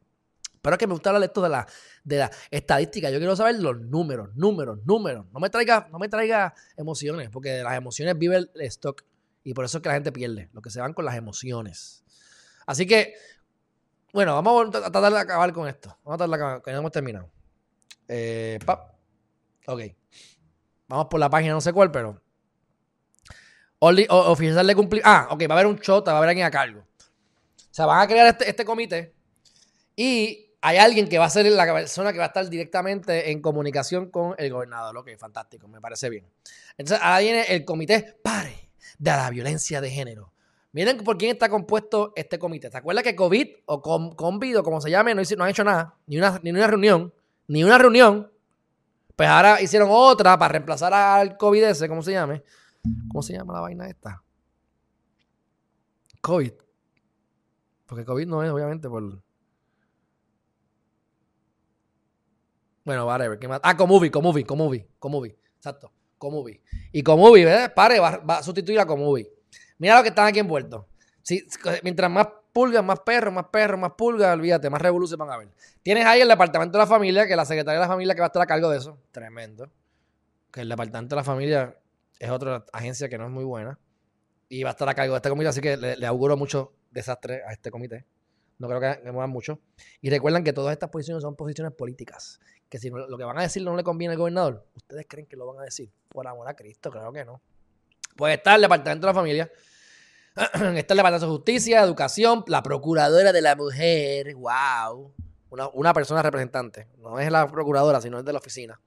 Pero 0.62 0.74
es 0.74 0.78
que 0.78 0.86
me 0.86 0.92
gusta 0.92 1.10
hablar 1.10 1.24
esto 1.24 1.42
de 1.42 1.48
la, 1.48 1.66
de 2.04 2.18
la 2.18 2.30
estadística. 2.52 3.10
Yo 3.10 3.18
quiero 3.18 3.34
saber 3.34 3.56
los 3.58 3.80
números, 3.80 4.36
números, 4.36 4.78
números. 4.84 5.26
No 5.32 5.40
me 5.40 5.50
traiga, 5.50 5.88
no 5.90 5.98
me 5.98 6.08
traiga 6.08 6.54
emociones, 6.76 7.28
porque 7.28 7.48
de 7.50 7.64
las 7.64 7.76
emociones 7.76 8.16
vive 8.16 8.36
el 8.36 8.50
stock. 8.60 9.02
Y 9.48 9.54
por 9.54 9.64
eso 9.64 9.78
es 9.78 9.82
que 9.82 9.88
la 9.88 9.94
gente 9.94 10.12
pierde, 10.12 10.50
lo 10.52 10.60
que 10.60 10.68
se 10.68 10.78
van 10.78 10.92
con 10.92 11.06
las 11.06 11.16
emociones. 11.16 12.04
Así 12.66 12.86
que, 12.86 13.14
bueno, 14.12 14.34
vamos 14.34 14.68
a 14.76 14.90
tratar 14.90 15.10
de 15.10 15.18
acabar 15.18 15.50
con 15.54 15.66
esto. 15.66 15.88
Vamos 16.04 16.16
a 16.16 16.18
tratar 16.18 16.28
de 16.28 16.34
acabar, 16.34 16.62
que 16.62 16.72
no 16.72 16.78
hemos 16.80 16.92
terminado. 16.92 17.30
Eh, 18.08 18.58
Ok. 19.66 19.80
Vamos 20.86 21.06
por 21.06 21.18
la 21.18 21.30
página, 21.30 21.54
no 21.54 21.62
sé 21.62 21.72
cuál, 21.72 21.90
pero. 21.90 22.20
oficial 23.78 24.66
de 24.66 24.74
cumplir. 24.74 25.00
Ah, 25.02 25.28
ok, 25.30 25.40
va 25.48 25.54
a 25.54 25.58
haber 25.60 25.66
un 25.66 25.78
chota, 25.78 26.12
va 26.12 26.18
a 26.18 26.20
haber 26.20 26.28
alguien 26.28 26.46
a 26.46 26.50
cargo. 26.50 26.80
O 26.80 27.74
sea, 27.74 27.86
van 27.86 28.02
a 28.02 28.06
crear 28.06 28.26
este, 28.26 28.50
este 28.50 28.66
comité 28.66 29.14
y 29.96 30.52
hay 30.60 30.76
alguien 30.76 31.08
que 31.08 31.16
va 31.16 31.24
a 31.24 31.30
ser 31.30 31.46
la 31.46 31.64
persona 31.72 32.12
que 32.12 32.18
va 32.18 32.24
a 32.24 32.28
estar 32.28 32.46
directamente 32.50 33.30
en 33.30 33.40
comunicación 33.40 34.10
con 34.10 34.34
el 34.36 34.52
gobernador. 34.52 34.94
Ok, 34.98 35.08
fantástico, 35.16 35.68
me 35.68 35.80
parece 35.80 36.10
bien. 36.10 36.26
Entonces, 36.76 37.02
ahora 37.02 37.20
viene 37.20 37.44
el 37.48 37.64
comité 37.64 38.18
PARE 38.22 38.67
de 38.98 39.10
la 39.10 39.30
violencia 39.30 39.80
de 39.80 39.90
género. 39.90 40.32
Miren 40.72 40.98
por 40.98 41.16
quién 41.18 41.32
está 41.32 41.48
compuesto 41.48 42.12
este 42.14 42.38
comité. 42.38 42.70
¿Te 42.70 42.76
acuerdas 42.76 43.04
que 43.04 43.16
COVID 43.16 43.48
o 43.66 43.82
COVID 44.16 44.58
o 44.58 44.62
como 44.62 44.80
se 44.80 44.90
llame 44.90 45.14
no, 45.14 45.22
no 45.36 45.44
han 45.44 45.50
hecho 45.50 45.64
nada? 45.64 45.96
Ni 46.06 46.18
una, 46.18 46.38
ni 46.42 46.50
una 46.50 46.66
reunión 46.66 47.12
ni 47.48 47.64
una 47.64 47.78
reunión. 47.78 48.30
Pues 49.16 49.28
ahora 49.28 49.60
hicieron 49.60 49.88
otra 49.90 50.38
para 50.38 50.52
reemplazar 50.52 50.94
al 50.94 51.36
COVID 51.36 51.64
ese, 51.64 51.88
¿cómo 51.88 52.02
se 52.02 52.12
llame? 52.12 52.44
¿Cómo 53.08 53.22
se 53.22 53.32
llama 53.32 53.54
la 53.54 53.60
vaina 53.60 53.88
esta? 53.88 54.22
COVID. 56.20 56.52
Porque 57.86 58.04
COVID 58.04 58.26
no 58.26 58.44
es, 58.44 58.50
obviamente, 58.50 58.88
por. 58.88 59.20
Bueno, 62.84 63.06
whatever. 63.06 63.38
¿Qué 63.38 63.48
más? 63.48 63.60
Ah, 63.64 63.76
Comovie, 63.76 64.10
Comovie, 64.10 64.44
Comovie, 64.44 64.88
Comovie. 64.98 65.36
Exacto. 65.56 65.92
Comovie. 66.18 66.60
Y 66.92 67.02
Comovie, 67.02 67.44
¿ves? 67.44 67.70
Pare, 67.70 68.00
va, 68.00 68.18
va, 68.18 68.38
a 68.38 68.42
sustituir 68.42 68.78
a 68.80 68.86
Comovie. 68.86 69.30
Mira 69.78 69.96
lo 69.96 70.02
que 70.02 70.08
están 70.08 70.26
aquí 70.26 70.40
envueltos. 70.40 70.84
Si, 71.22 71.46
mientras 71.82 72.10
más 72.10 72.28
pulgas, 72.52 72.82
más 72.82 73.00
perros, 73.00 73.32
más 73.32 73.46
perros, 73.52 73.78
más 73.78 73.92
pulgas, 73.92 74.34
olvídate, 74.34 74.68
más 74.70 74.82
revoluciones 74.82 75.20
van 75.20 75.30
a 75.30 75.34
haber. 75.34 75.48
Tienes 75.82 76.04
ahí 76.06 76.20
el 76.20 76.28
departamento 76.28 76.76
de 76.76 76.82
la 76.82 76.88
familia, 76.88 77.26
que 77.26 77.36
la 77.36 77.44
secretaria 77.44 77.78
de 77.78 77.86
la 77.86 77.92
familia 77.92 78.14
que 78.14 78.20
va 78.20 78.26
a 78.26 78.28
estar 78.28 78.42
a 78.42 78.46
cargo 78.46 78.70
de 78.70 78.78
eso. 78.78 78.98
Tremendo. 79.12 79.70
Que 80.50 80.62
el 80.62 80.68
departamento 80.68 81.14
de 81.14 81.20
la 81.20 81.24
familia 81.24 81.76
es 82.18 82.30
otra 82.30 82.64
agencia 82.72 83.08
que 83.08 83.18
no 83.18 83.26
es 83.26 83.30
muy 83.30 83.44
buena. 83.44 83.78
Y 84.48 84.62
va 84.62 84.70
a 84.70 84.72
estar 84.72 84.88
a 84.88 84.94
cargo 84.94 85.12
de 85.12 85.18
este 85.18 85.28
comité, 85.28 85.48
así 85.48 85.60
que 85.60 85.76
le, 85.76 86.06
auguro 86.06 86.36
mucho 86.36 86.72
desastre 86.90 87.42
a 87.46 87.52
este 87.52 87.70
comité. 87.70 88.06
No 88.58 88.68
creo 88.68 88.80
que, 88.80 89.12
muevan 89.12 89.30
mucho. 89.30 89.60
Y 90.00 90.10
recuerden 90.10 90.44
que 90.44 90.52
todas 90.52 90.72
estas 90.72 90.90
posiciones 90.90 91.22
son 91.22 91.36
posiciones 91.36 91.72
políticas. 91.72 92.40
Que 92.68 92.78
si 92.78 92.90
lo 92.90 93.16
que 93.16 93.24
van 93.24 93.38
a 93.38 93.42
decir 93.42 93.62
no 93.62 93.76
le 93.76 93.84
conviene 93.84 94.12
al 94.12 94.18
gobernador, 94.18 94.66
¿ustedes 94.74 95.06
creen 95.08 95.26
que 95.26 95.36
lo 95.36 95.46
van 95.46 95.60
a 95.60 95.64
decir? 95.64 95.90
Por 96.08 96.26
amor 96.26 96.48
a 96.48 96.54
Cristo, 96.54 96.90
creo 96.90 97.12
que 97.12 97.24
no. 97.24 97.40
Puede 98.16 98.34
estar 98.34 98.56
el 98.56 98.62
departamento 98.62 99.06
de 99.06 99.12
la 99.12 99.14
familia, 99.14 99.52
Está 100.38 100.94
el 100.94 100.98
Departamento 100.98 101.26
de 101.26 101.32
Justicia, 101.32 101.82
Educación, 101.82 102.44
la 102.46 102.62
Procuradora 102.62 103.32
de 103.32 103.42
la 103.42 103.56
Mujer, 103.56 104.36
wow, 104.36 105.12
una, 105.50 105.92
persona 105.92 106.22
representante, 106.22 106.86
no 106.98 107.18
es 107.18 107.30
la 107.32 107.48
procuradora, 107.48 108.00
sino 108.00 108.20
es 108.20 108.24
de 108.24 108.32
la 108.32 108.38
oficina. 108.38 108.80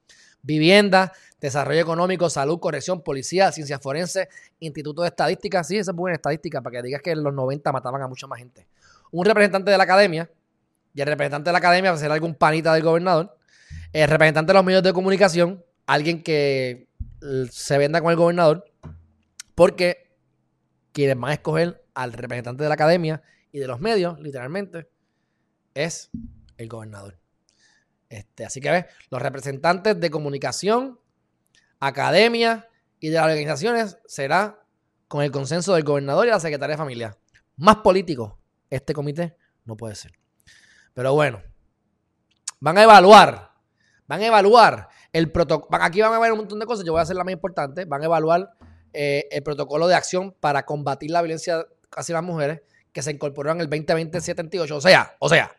Vivienda, 0.43 1.12
Desarrollo 1.41 1.82
Económico, 1.82 2.30
Salud, 2.30 2.60
Corrección, 2.60 3.02
Policía, 3.02 3.52
Ciencias 3.52 3.82
Forenses, 3.82 4.28
Instituto 4.60 5.02
de 5.02 5.10
Estadística, 5.10 5.63
sí, 5.63 5.78
esa 5.78 5.91
es 5.91 5.98
buena 5.98 6.15
estadística 6.15 6.62
para 6.62 6.78
que 6.78 6.84
digas 6.84 7.02
que 7.02 7.12
en 7.12 7.22
los 7.22 7.34
90 7.34 7.72
mataban 7.72 8.02
a 8.02 8.08
mucha 8.08 8.28
más 8.28 8.39
gente. 8.39 8.67
Un 9.12 9.26
representante 9.26 9.71
de 9.71 9.78
la 9.78 9.84
academia, 9.84 10.32
y 10.93 11.02
el 11.02 11.08
representante 11.08 11.50
de 11.50 11.52
la 11.52 11.60
academia 11.60 11.95
será 11.97 12.13
algún 12.13 12.36
panita 12.36 12.74
del 12.74 12.84
gobernador, 12.84 13.38
el 13.93 14.08
representante 14.10 14.52
de 14.52 14.54
los 14.54 14.65
medios 14.65 14.84
de 14.84 14.93
comunicación, 14.93 15.63
alguien 15.86 16.24
que 16.24 16.88
se 17.50 17.78
venda 17.78 18.02
con 18.02 18.12
el 18.12 18.17
gobernador, 18.17 18.65
porque 19.56 20.15
quienes 20.91 21.17
van 21.19 21.32
a 21.32 21.34
escoger 21.34 21.84
al 21.93 22.13
representante 22.13 22.63
de 22.63 22.69
la 22.69 22.76
academia 22.76 23.21
y 23.52 23.60
de 23.60 23.67
los 23.67 23.80
medios, 23.80 24.19
literalmente, 24.19 24.89
es 25.74 26.10
el 26.58 26.67
gobernador. 26.67 27.19
Este, 28.10 28.45
así 28.45 28.60
que 28.60 28.71
ves, 28.71 28.86
los 29.10 29.21
representantes 29.21 30.00
de 30.00 30.10
comunicación, 30.10 31.00
academia 31.80 32.67
y 33.00 33.10
de 33.10 33.15
las 33.15 33.26
organizaciones 33.26 33.97
será 34.06 34.60
con 35.08 35.24
el 35.24 35.32
consenso 35.32 35.74
del 35.74 35.84
gobernador 35.84 36.28
y 36.28 36.30
la 36.30 36.39
secretaria 36.39 36.74
de 36.74 36.78
familia. 36.78 37.17
Más 37.58 37.78
político, 37.78 38.40
este 38.71 38.93
comité 38.93 39.38
no 39.65 39.77
puede 39.77 39.93
ser. 39.93 40.13
Pero 40.95 41.13
bueno, 41.13 41.43
van 42.60 42.77
a 42.79 42.84
evaluar, 42.84 43.51
van 44.07 44.21
a 44.21 44.25
evaluar 44.25 44.89
el 45.13 45.31
protocolo. 45.31 45.84
Aquí 45.84 46.01
van 46.01 46.13
a 46.13 46.19
ver 46.19 46.31
un 46.31 46.39
montón 46.39 46.60
de 46.60 46.65
cosas, 46.65 46.86
yo 46.86 46.93
voy 46.93 46.99
a 46.99 47.03
hacer 47.03 47.15
la 47.15 47.23
más 47.23 47.34
importante, 47.34 47.86
van 47.86 48.01
a 48.01 48.05
evaluar 48.05 48.51
eh, 48.93 49.27
el 49.31 49.43
protocolo 49.43 49.88
de 49.88 49.95
acción 49.95 50.36
para 50.39 50.65
combatir 50.65 51.12
la 51.12 51.21
violencia 51.21 51.65
hacia 51.95 52.13
las 52.13 52.23
mujeres 52.23 52.62
que 52.91 53.01
se 53.01 53.12
incorporó 53.12 53.51
en 53.51 53.62
el 53.62 53.69
2020-78. 53.69 54.71
O 54.71 54.81
sea, 54.81 55.15
o 55.19 55.29
sea, 55.29 55.55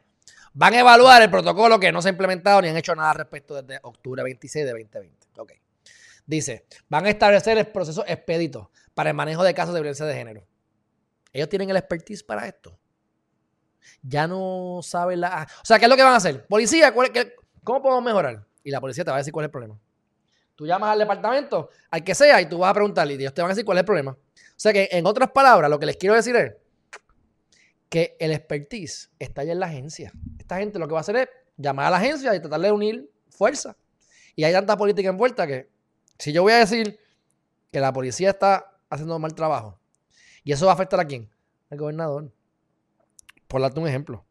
van 0.53 0.75
a 0.75 0.81
evaluar 0.81 1.22
el 1.22 1.31
protocolo 1.31 1.79
que 1.81 1.92
no 1.92 2.03
se 2.03 2.09
ha 2.09 2.12
implementado 2.12 2.61
ni 2.62 2.68
han 2.68 2.77
hecho 2.77 2.94
nada 2.94 3.11
al 3.11 3.16
respecto 3.16 3.61
desde 3.61 3.81
octubre 3.83 4.22
26 4.22 4.64
de 4.64 4.70
2020. 4.70 5.29
Ok. 5.38 5.53
Dice, 6.27 6.66
van 6.88 7.07
a 7.07 7.11
establecer 7.11 7.59
el 7.59 7.66
proceso 7.66 8.05
expedito 8.07 8.70
para 8.94 9.11
el 9.11 9.16
manejo 9.16 9.42
de 9.42 9.55
casos 9.55 9.75
de 9.75 9.81
violencia 9.81 10.07
de 10.07 10.14
género. 10.14 10.46
Ellos 11.33 11.48
tienen 11.48 11.70
el 11.70 11.77
expertise 11.77 12.22
para 12.22 12.46
esto. 12.46 12.79
Ya 14.03 14.27
no 14.27 14.81
saben 14.83 15.21
la... 15.21 15.47
O 15.62 15.64
sea, 15.64 15.79
¿qué 15.79 15.85
es 15.85 15.88
lo 15.88 15.97
que 15.97 16.03
van 16.03 16.14
a 16.14 16.16
hacer? 16.16 16.47
Policía, 16.47 16.92
¿cómo 17.62 17.83
podemos 17.83 18.03
mejorar? 18.03 18.45
Y 18.64 18.71
la 18.71 18.81
policía 18.81 19.05
te 19.05 19.11
va 19.11 19.16
a 19.16 19.21
decir 19.21 19.33
cuál 19.33 19.45
es 19.45 19.49
el 19.49 19.53
problema. 19.53 19.79
Tú 20.55 20.66
llamas 20.66 20.90
al 20.90 20.99
departamento, 20.99 21.71
al 21.90 22.05
que 22.05 22.14
sea, 22.14 22.40
y 22.40 22.49
tú 22.49 22.59
vas 22.59 22.71
a 22.71 22.75
preguntarle 22.75 23.14
y 23.14 23.16
ellos 23.16 23.35
te 23.35 23.42
van 23.42 23.51
a 23.51 23.55
decir 23.55 23.64
cuál 23.64 23.79
es 23.79 23.83
el 23.83 23.87
problema. 23.87 24.12
O 24.12 24.55
sea 24.57 24.73
que, 24.73 24.88
en 24.92 25.07
otras 25.07 25.31
palabras, 25.31 25.71
lo 25.71 25.79
que 25.79 25.87
les 25.87 25.97
quiero 25.97 26.14
decir 26.14 26.37
es 26.37 26.53
que 27.88 28.16
el 28.21 28.33
expertise 28.33 29.11
está 29.18 29.45
ya 29.45 29.53
en 29.53 29.61
la 29.61 29.66
agencia. 29.66 30.12
Esta 30.38 30.59
gente 30.59 30.79
lo 30.79 30.87
que 30.87 30.92
va 30.92 31.01
a 31.01 31.03
hacer 31.03 31.16
es 31.16 31.29
llamar 31.57 31.87
a 31.87 31.90
la 31.90 31.97
agencia 31.97 32.35
y 32.35 32.40
tratar 32.40 32.61
de 32.61 32.71
unir 32.71 33.11
fuerza. 33.31 33.77
Y 34.37 34.45
hay 34.45 34.53
tanta 34.53 34.77
política 34.77 35.09
envuelta 35.09 35.47
que 35.47 35.68
si 36.18 36.33
yo 36.33 36.42
voy 36.42 36.53
a 36.53 36.59
decir 36.59 36.99
que 37.71 37.81
la 37.81 37.92
policía 37.92 38.31
está 38.31 38.79
haciendo 38.88 39.18
mal 39.18 39.35
trabajo, 39.35 39.79
y 40.45 40.53
eso 40.53 40.66
va 40.66 40.73
a 40.73 40.75
afectar 40.75 41.01
a 41.01 41.05
quién? 41.05 41.31
Al 41.71 41.79
gobernador. 41.79 42.33
Por 43.53 43.61
darte 43.61 43.79
un 43.79 43.87
ejemplo. 43.87 44.25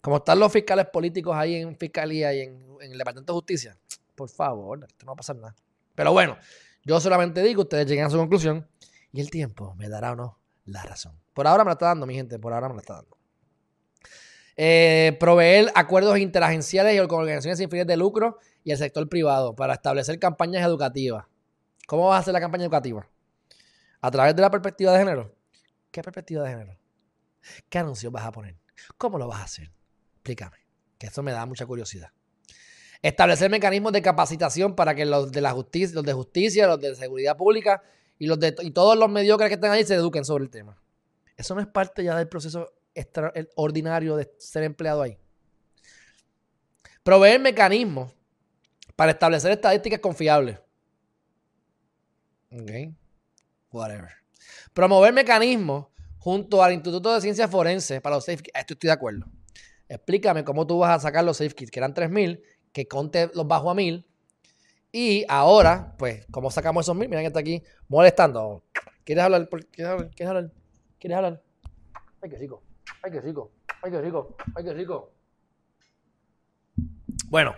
Como 0.00 0.16
están 0.16 0.38
los 0.38 0.50
fiscales 0.50 0.86
políticos 0.86 1.36
ahí 1.36 1.56
en 1.56 1.76
fiscalía 1.76 2.32
y 2.32 2.40
en, 2.40 2.78
el 2.80 2.96
Departamento 2.96 3.34
de 3.34 3.36
Justicia, 3.36 3.78
por 4.14 4.30
favor, 4.30 4.86
esto 4.88 5.04
no 5.04 5.10
va 5.10 5.12
a 5.12 5.16
pasar 5.16 5.36
nada. 5.36 5.54
Pero 5.94 6.14
bueno, 6.14 6.38
yo 6.82 6.98
solamente 6.98 7.42
digo, 7.42 7.64
ustedes 7.64 7.86
lleguen 7.86 8.06
a 8.06 8.08
su 8.08 8.16
conclusión 8.16 8.66
y 9.12 9.20
el 9.20 9.30
tiempo 9.30 9.74
me 9.74 9.90
dará 9.90 10.12
o 10.12 10.16
no 10.16 10.38
la 10.64 10.82
razón. 10.84 11.20
Por 11.34 11.46
ahora 11.46 11.64
me 11.64 11.68
la 11.68 11.72
está 11.74 11.88
dando, 11.88 12.06
mi 12.06 12.14
gente, 12.14 12.38
por 12.38 12.54
ahora 12.54 12.70
me 12.70 12.76
la 12.76 12.80
está 12.80 12.94
dando. 12.94 13.14
Eh, 14.56 15.18
proveer 15.20 15.70
acuerdos 15.74 16.16
interagenciales 16.16 16.94
y 16.94 17.06
con 17.06 17.20
organizaciones 17.20 17.58
sin 17.58 17.68
fines 17.68 17.86
de 17.86 17.98
lucro 17.98 18.38
y 18.64 18.70
el 18.70 18.78
sector 18.78 19.06
privado 19.06 19.54
para 19.54 19.74
establecer 19.74 20.18
campañas 20.18 20.64
educativas. 20.64 21.26
¿Cómo 21.86 22.08
vas 22.08 22.16
a 22.16 22.20
hacer 22.20 22.32
la 22.32 22.40
campaña 22.40 22.64
educativa? 22.64 23.06
A 24.00 24.10
través 24.10 24.34
de 24.34 24.40
la 24.40 24.50
perspectiva 24.50 24.92
de 24.92 24.98
género. 24.98 25.34
¿Qué 25.90 26.02
perspectiva 26.02 26.44
de 26.44 26.48
género? 26.48 26.78
¿Qué 27.68 27.78
anuncios 27.78 28.10
vas 28.10 28.24
a 28.24 28.32
poner? 28.32 28.61
¿Cómo 28.98 29.18
lo 29.18 29.28
vas 29.28 29.40
a 29.40 29.44
hacer? 29.44 29.70
Explícame, 30.14 30.56
que 30.98 31.08
eso 31.08 31.22
me 31.22 31.32
da 31.32 31.46
mucha 31.46 31.66
curiosidad. 31.66 32.10
Establecer 33.02 33.50
mecanismos 33.50 33.92
de 33.92 34.02
capacitación 34.02 34.76
para 34.76 34.94
que 34.94 35.04
los 35.04 35.32
de 35.32 35.40
la 35.40 35.50
justicia, 35.52 35.94
los 35.94 36.04
de 36.04 36.12
justicia, 36.12 36.66
los 36.66 36.80
de 36.80 36.94
seguridad 36.94 37.36
pública 37.36 37.82
y 38.18 38.26
los 38.26 38.38
de 38.38 38.54
y 38.60 38.70
todos 38.70 38.96
los 38.96 39.10
mediocres 39.10 39.48
que 39.48 39.54
estén 39.54 39.72
ahí 39.72 39.84
se 39.84 39.94
eduquen 39.94 40.24
sobre 40.24 40.44
el 40.44 40.50
tema. 40.50 40.80
Eso 41.36 41.54
no 41.54 41.60
es 41.60 41.66
parte 41.66 42.04
ya 42.04 42.16
del 42.16 42.28
proceso 42.28 42.72
extraordinario 42.94 44.16
de 44.16 44.32
ser 44.38 44.62
empleado 44.62 45.02
ahí. 45.02 45.18
Proveer 47.02 47.40
mecanismos 47.40 48.14
para 48.94 49.10
establecer 49.10 49.50
estadísticas 49.50 49.98
confiables. 49.98 50.60
Ok. 52.52 52.70
Whatever. 53.72 54.10
Promover 54.72 55.12
mecanismos 55.12 55.86
junto 56.22 56.62
al 56.62 56.72
Instituto 56.72 57.12
de 57.12 57.20
Ciencias 57.20 57.50
Forenses 57.50 58.00
para 58.00 58.14
los 58.14 58.28
Esto 58.28 58.44
estoy 58.54 58.76
de 58.86 58.92
acuerdo. 58.92 59.26
explícame 59.88 60.44
cómo 60.44 60.68
tú 60.68 60.78
vas 60.78 60.96
a 60.96 61.00
sacar 61.00 61.24
los 61.24 61.36
safe 61.36 61.50
kits, 61.50 61.72
que 61.72 61.80
eran 61.80 61.94
3000, 61.94 62.40
que 62.72 62.86
conte 62.86 63.28
los 63.34 63.48
bajo 63.48 63.68
a 63.72 63.74
1000. 63.74 64.06
Y 64.92 65.24
ahora, 65.28 65.96
pues, 65.98 66.24
¿cómo 66.30 66.48
sacamos 66.52 66.84
esos 66.84 66.94
1000? 66.94 67.08
Miren 67.08 67.24
que 67.24 67.26
está 67.26 67.40
aquí 67.40 67.60
molestando. 67.88 68.62
¿Quieres 69.04 69.24
hablar? 69.24 69.48
¿Quieres 69.48 69.90
hablar? 69.92 70.10
¿Quieres 70.10 70.28
hablar? 70.28 70.52
¿Quieres 71.00 71.16
hablar? 71.16 71.42
Ay, 72.22 72.30
qué 72.30 72.38
rico. 72.38 72.62
Ay, 73.02 73.10
qué 73.10 73.20
rico. 73.20 73.52
Ay, 73.82 73.90
qué 73.90 74.00
rico. 74.00 74.36
Ay, 74.54 74.64
qué 74.64 74.74
rico. 74.74 75.12
Bueno, 77.30 77.56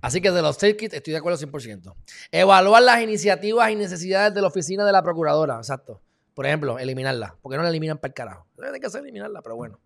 así 0.00 0.20
que 0.20 0.30
de 0.30 0.42
los 0.42 0.54
safe 0.54 0.76
kits 0.76 0.94
estoy 0.94 1.10
de 1.10 1.18
acuerdo 1.18 1.38
100%. 1.38 1.92
Evaluar 2.30 2.84
las 2.84 3.02
iniciativas 3.02 3.68
y 3.72 3.74
necesidades 3.74 4.32
de 4.32 4.42
la 4.42 4.46
oficina 4.46 4.86
de 4.86 4.92
la 4.92 5.02
procuradora. 5.02 5.56
Exacto. 5.56 6.03
Por 6.34 6.46
ejemplo, 6.46 6.78
eliminarla. 6.78 7.36
porque 7.40 7.56
no 7.56 7.62
la 7.62 7.68
eliminan 7.68 7.98
para 7.98 8.08
el 8.10 8.14
carajo? 8.14 8.46
Tienen 8.56 8.80
que 8.80 8.86
hacer 8.86 9.02
eliminarla, 9.02 9.40
pero 9.42 9.56
bueno. 9.56 9.80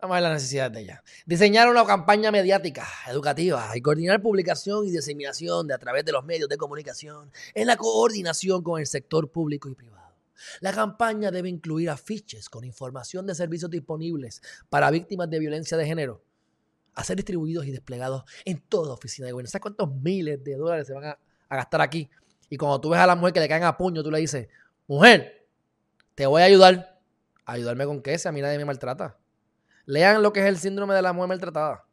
Vamos 0.00 0.14
a 0.14 0.20
ver 0.20 0.22
las 0.22 0.32
necesidades 0.34 0.72
de 0.72 0.80
ella. 0.80 1.02
Diseñar 1.26 1.68
una 1.68 1.84
campaña 1.84 2.30
mediática, 2.30 2.86
educativa 3.08 3.70
y 3.74 3.82
coordinar 3.82 4.22
publicación 4.22 4.86
y 4.86 4.90
diseminación 4.90 5.66
de 5.66 5.74
a 5.74 5.78
través 5.78 6.06
de 6.06 6.12
los 6.12 6.24
medios 6.24 6.48
de 6.48 6.56
comunicación 6.56 7.30
en 7.54 7.66
la 7.66 7.76
coordinación 7.76 8.62
con 8.62 8.80
el 8.80 8.86
sector 8.86 9.30
público 9.30 9.68
y 9.68 9.74
privado. 9.74 10.14
La 10.60 10.72
campaña 10.72 11.30
debe 11.30 11.50
incluir 11.50 11.90
afiches 11.90 12.48
con 12.48 12.64
información 12.64 13.26
de 13.26 13.34
servicios 13.34 13.70
disponibles 13.70 14.40
para 14.70 14.90
víctimas 14.90 15.28
de 15.28 15.38
violencia 15.38 15.76
de 15.76 15.84
género, 15.84 16.22
a 16.94 17.04
ser 17.04 17.16
distribuidos 17.16 17.66
y 17.66 17.70
desplegados 17.70 18.24
en 18.46 18.58
toda 18.58 18.94
oficina 18.94 19.26
de 19.26 19.32
gobierno. 19.32 19.50
¿Sabes 19.50 19.62
cuántos 19.62 19.94
miles 19.96 20.42
de 20.42 20.56
dólares 20.56 20.86
se 20.86 20.94
van 20.94 21.04
a, 21.04 21.18
a 21.50 21.56
gastar 21.56 21.82
aquí? 21.82 22.08
Y 22.48 22.56
cuando 22.56 22.80
tú 22.80 22.88
ves 22.88 23.00
a 23.00 23.06
la 23.06 23.16
mujer 23.16 23.34
que 23.34 23.40
le 23.40 23.48
caen 23.48 23.64
a 23.64 23.76
puño, 23.76 24.02
tú 24.02 24.10
le 24.10 24.18
dices, 24.18 24.48
mujer, 24.86 25.39
te 26.20 26.26
voy 26.26 26.42
a 26.42 26.44
ayudar. 26.44 27.00
¿Ayudarme 27.46 27.86
con 27.86 28.02
qué? 28.02 28.18
Si 28.18 28.28
a 28.28 28.32
mí 28.32 28.42
nadie 28.42 28.58
me 28.58 28.66
maltrata. 28.66 29.18
Lean 29.86 30.22
lo 30.22 30.34
que 30.34 30.40
es 30.40 30.46
el 30.46 30.58
síndrome 30.58 30.94
de 30.94 31.00
la 31.00 31.14
mujer 31.14 31.30
maltratada. 31.30 31.86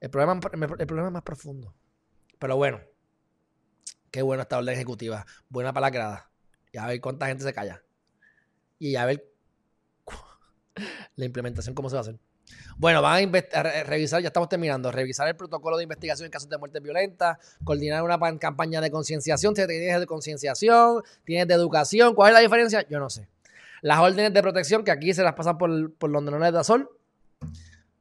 El 0.00 0.08
problema, 0.08 0.40
el 0.78 0.86
problema 0.86 1.08
es 1.08 1.12
más 1.12 1.22
profundo. 1.22 1.74
Pero 2.38 2.56
bueno, 2.56 2.80
qué 4.10 4.22
bueno 4.22 4.40
esta 4.40 4.56
orden 4.56 4.72
ejecutiva. 4.72 5.26
Buena 5.50 5.74
para 5.74 5.88
la 5.88 5.90
grada. 5.90 6.30
Y 6.72 6.78
a 6.78 6.86
ver 6.86 6.98
cuánta 7.02 7.26
gente 7.26 7.44
se 7.44 7.52
calla. 7.52 7.84
Y 8.78 8.96
a 8.96 9.04
ver 9.04 9.30
la 11.16 11.24
implementación 11.26 11.74
cómo 11.74 11.90
se 11.90 11.96
va 11.96 12.00
a 12.00 12.04
hacer. 12.04 12.18
Bueno, 12.78 13.00
van 13.00 13.34
a, 13.34 13.62
revisar, 13.84 14.20
ya 14.20 14.28
estamos 14.28 14.48
terminando, 14.48 14.92
revisar 14.92 15.26
el 15.28 15.36
protocolo 15.36 15.76
de 15.76 15.84
investigación 15.84 16.26
en 16.26 16.30
casos 16.30 16.48
de 16.48 16.58
muerte 16.58 16.80
violenta, 16.80 17.38
coordinar 17.64 18.02
una 18.02 18.18
campaña 18.38 18.80
de 18.80 18.90
concienciación. 18.90 19.54
Tienes 19.54 20.00
de 20.00 20.06
concienciación, 20.06 21.02
tienes 21.24 21.48
de 21.48 21.54
educación. 21.54 22.14
¿Cuál 22.14 22.28
es 22.28 22.34
la 22.34 22.40
diferencia? 22.40 22.86
Yo 22.88 22.98
no 22.98 23.08
sé. 23.08 23.28
Las 23.82 24.00
órdenes 24.00 24.34
de 24.34 24.42
protección, 24.42 24.84
que 24.84 24.90
aquí 24.90 25.14
se 25.14 25.22
las 25.22 25.34
pasan 25.34 25.58
por, 25.58 25.94
por 25.94 26.10
los 26.10 26.22
menores 26.22 26.52
de 26.52 26.58
azul, 26.58 26.90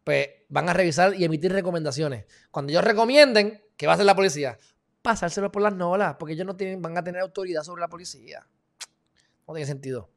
pues 0.04 0.30
van 0.50 0.70
a 0.70 0.74
revisar 0.74 1.16
y 1.16 1.24
emitir 1.24 1.52
recomendaciones. 1.52 2.26
Cuando 2.52 2.72
ellos 2.72 2.84
recomienden, 2.84 3.62
¿qué 3.78 3.88
va 3.88 3.94
a 3.94 3.96
hacer 3.96 4.06
la 4.06 4.16
policía? 4.16 4.58
Pasárselo 5.02 5.52
por 5.52 5.62
las 5.62 5.74
nolas, 5.74 6.16
porque 6.20 6.34
ellos 6.34 6.46
no 6.46 6.56
tienen, 6.56 6.82
van 6.82 6.98
a 6.98 7.04
tener 7.04 7.22
autoridad 7.22 7.64
sobre 7.64 7.82
la 7.82 7.88
policía. 7.88 8.46
No 9.48 9.54
tiene 9.54 9.68
sentido. 9.68 10.10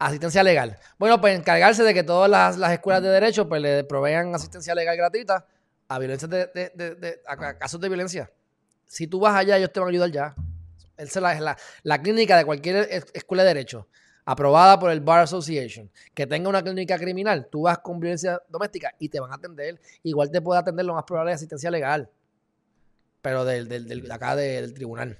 Asistencia 0.00 0.42
legal. 0.42 0.76
Bueno, 0.98 1.20
pues 1.20 1.38
encargarse 1.38 1.84
de 1.84 1.94
que 1.94 2.02
todas 2.02 2.28
las, 2.58 2.72
escuelas 2.72 3.02
de 3.02 3.10
derecho 3.10 3.48
pues 3.48 3.62
le 3.62 3.84
provean 3.84 4.34
asistencia 4.34 4.74
legal 4.74 4.96
gratuita 4.96 5.46
a 5.86 5.98
violencia 5.98 6.26
de, 6.26 7.20
a 7.26 7.58
casos 7.58 7.80
de 7.80 7.88
violencia. 7.88 8.30
Si 8.86 9.06
tú 9.06 9.20
vas 9.20 9.36
allá, 9.36 9.56
ellos 9.56 9.72
te 9.72 9.78
van 9.78 9.88
a 9.88 9.90
ayudar 9.90 10.10
ya. 10.10 10.34
es 10.96 11.14
la, 11.14 11.56
la 11.84 12.02
clínica 12.02 12.36
de 12.36 12.44
cualquier 12.44 12.88
escuela 13.12 13.44
de 13.44 13.48
derecho 13.48 13.86
aprobada 14.24 14.78
por 14.78 14.90
el 14.90 15.00
Bar 15.00 15.20
Association, 15.20 15.90
que 16.14 16.26
tenga 16.26 16.48
una 16.48 16.62
clínica 16.62 16.96
criminal, 16.98 17.48
tú 17.50 17.62
vas 17.62 17.78
con 17.78 17.98
violencia 17.98 18.40
doméstica 18.48 18.94
y 18.98 19.08
te 19.08 19.18
van 19.18 19.32
a 19.32 19.34
atender. 19.34 19.80
Igual 20.02 20.30
te 20.30 20.40
puede 20.40 20.60
atender 20.60 20.86
lo 20.86 20.94
más 20.94 21.04
probable 21.04 21.30
de 21.30 21.34
asistencia 21.34 21.70
legal, 21.70 22.08
pero 23.20 23.44
del, 23.44 23.68
del, 23.68 24.10
acá 24.10 24.36
del 24.36 24.72
tribunal. 24.72 25.18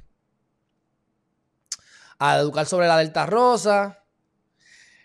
A 2.19 2.39
educar 2.39 2.67
sobre 2.67 2.87
la 2.87 2.99
Delta 2.99 3.27
Rosa. 3.27 3.99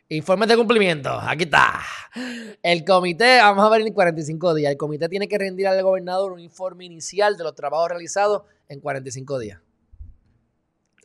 Informes 0.10 0.48
de 0.48 0.56
cumplimiento. 0.56 1.10
Aquí 1.10 1.46
está. 1.46 1.82
El 2.62 2.86
comité, 2.86 3.40
vamos 3.40 3.66
a 3.66 3.70
ver 3.70 3.82
en 3.82 3.92
45 3.92 4.54
días. 4.54 4.72
El 4.72 4.78
comité 4.78 5.10
tiene 5.10 5.28
que 5.28 5.36
rendir 5.38 5.68
al 5.68 5.82
gobernador 5.82 6.32
un 6.32 6.40
informe 6.40 6.86
inicial 6.86 7.36
de 7.38 7.44
los 7.44 7.56
trabajos 7.56 7.90
realizados 7.90 8.44
en 8.68 8.82
45 8.82 9.40
días. 9.40 9.60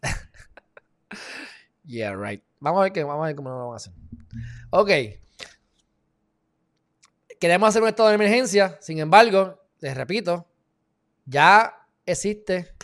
yeah, 1.87 2.15
right. 2.15 2.43
Vamos 2.59 2.81
a 2.81 2.83
ver, 2.85 2.93
qué, 2.93 3.03
vamos 3.03 3.25
a 3.25 3.29
ver 3.29 3.37
cómo 3.37 3.49
lo 3.49 3.57
vamos 3.57 3.73
a 3.73 3.77
hacer. 3.77 3.93
Ok. 4.69 4.91
Queremos 7.41 7.71
hacer 7.71 7.81
un 7.81 7.89
estado 7.89 8.11
de 8.11 8.17
emergencia. 8.17 8.77
Sin 8.83 8.99
embargo, 8.99 9.59
les 9.79 9.97
repito, 9.97 10.47
ya 11.25 11.87
existe 12.05 12.75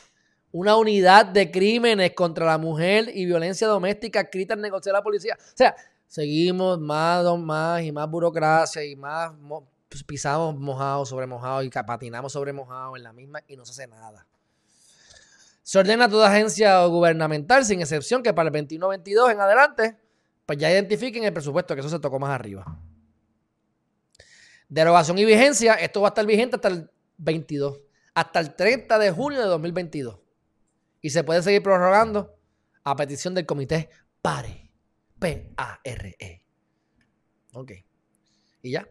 una 0.50 0.76
unidad 0.76 1.26
de 1.26 1.50
crímenes 1.50 2.12
contra 2.12 2.46
la 2.46 2.57
mujer 2.57 3.11
y 3.12 3.26
violencia 3.26 3.66
doméstica 3.66 4.22
escrita 4.22 4.55
en 4.55 4.62
negociar 4.62 4.94
la 4.94 5.02
policía. 5.02 5.37
O 5.38 5.57
sea, 5.57 5.76
seguimos 6.06 6.78
más, 6.78 7.24
más 7.38 7.82
y 7.82 7.92
más 7.92 8.08
burocracia 8.08 8.84
y 8.84 8.96
más 8.96 9.32
pues, 9.88 10.04
pisamos 10.04 10.56
mojados 10.56 11.08
sobre 11.08 11.26
mojados 11.26 11.64
y 11.64 11.70
patinamos 11.70 12.32
sobre 12.32 12.52
mojados 12.52 12.96
en 12.96 13.02
la 13.02 13.12
misma 13.12 13.40
y 13.46 13.56
no 13.56 13.64
se 13.64 13.72
hace 13.72 13.86
nada. 13.86 14.26
Se 15.62 15.78
ordena 15.78 16.04
a 16.04 16.08
toda 16.08 16.28
agencia 16.28 16.84
gubernamental, 16.84 17.64
sin 17.64 17.80
excepción, 17.80 18.22
que 18.22 18.32
para 18.32 18.50
el 18.50 18.54
21-22 18.68 19.32
en 19.32 19.40
adelante, 19.40 19.96
pues 20.44 20.58
ya 20.58 20.70
identifiquen 20.70 21.24
el 21.24 21.32
presupuesto, 21.32 21.74
que 21.74 21.80
eso 21.80 21.88
se 21.88 21.98
tocó 21.98 22.20
más 22.20 22.30
arriba. 22.30 22.64
Derogación 24.68 25.18
y 25.18 25.24
vigencia, 25.24 25.74
esto 25.74 26.00
va 26.00 26.08
a 26.08 26.10
estar 26.10 26.24
vigente 26.24 26.56
hasta 26.56 26.68
el 26.68 26.90
22, 27.18 27.80
hasta 28.14 28.38
el 28.40 28.54
30 28.54 28.98
de 28.98 29.10
junio 29.10 29.40
de 29.40 29.46
2022. 29.46 30.18
Y 31.00 31.10
se 31.10 31.24
puede 31.24 31.42
seguir 31.42 31.62
prorrogando 31.62 32.36
a 32.84 32.94
petición 32.94 33.34
del 33.34 33.46
comité 33.46 33.90
PARE. 34.22 34.65
P-A-R-E. 35.18 36.42
Ok. 37.55 37.72
Y 38.62 38.70
ya. 38.70 38.87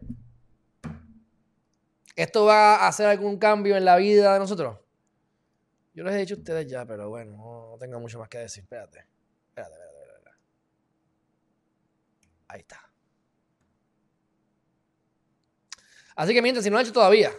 ¿Esto 2.16 2.46
va 2.46 2.76
a 2.76 2.88
hacer 2.88 3.06
algún 3.06 3.38
cambio 3.38 3.76
en 3.76 3.84
la 3.84 3.96
vida 3.96 4.32
de 4.32 4.38
nosotros? 4.38 4.78
Yo 5.94 6.04
les 6.04 6.14
he 6.14 6.18
dicho 6.18 6.34
a 6.34 6.38
ustedes 6.38 6.66
ya, 6.66 6.84
pero 6.84 7.08
bueno, 7.08 7.36
no, 7.36 7.76
tengo 7.78 8.00
mucho 8.00 8.18
más 8.18 8.28
que 8.28 8.38
decir. 8.38 8.64
Espérate. 8.64 9.06
Espérate, 9.48 9.74
espérate, 9.74 9.98
espérate. 10.16 10.38
Ahí 12.48 12.60
está. 12.60 12.90
Así 16.16 16.32
que 16.32 16.40
mientras, 16.40 16.64
si 16.64 16.70
no 16.70 16.74
lo 16.74 16.80
han 16.80 16.86
hecho 16.86 16.94
todavía, 16.94 17.30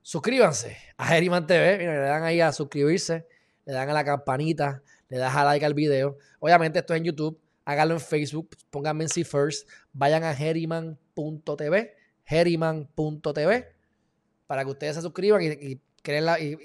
suscríbanse 0.00 0.76
a 0.96 1.06
Geriman 1.06 1.46
TV. 1.46 1.78
Mira, 1.78 1.92
le 1.92 2.08
dan 2.08 2.22
ahí 2.24 2.40
a 2.40 2.52
suscribirse, 2.52 3.26
le 3.66 3.72
dan 3.74 3.90
a 3.90 3.92
la 3.92 4.04
campanita, 4.04 4.82
le 5.08 5.18
das 5.18 5.34
a 5.36 5.44
like 5.44 5.64
al 5.64 5.74
video. 5.74 6.16
Obviamente 6.40 6.78
esto 6.78 6.94
es 6.94 6.98
en 6.98 7.04
YouTube, 7.04 7.38
háganlo 7.64 7.94
en 7.94 8.00
Facebook, 8.00 8.56
pónganme 8.70 9.04
en 9.04 9.10
C 9.10 9.24
First, 9.24 9.68
vayan 9.92 10.24
a 10.24 10.34
geriman.tv, 10.34 11.96
geriman.tv, 12.24 13.74
para 14.46 14.64
que 14.64 14.70
ustedes 14.70 14.96
se 14.96 15.02
suscriban 15.02 15.42
y 15.42 15.80
y, 16.02 16.56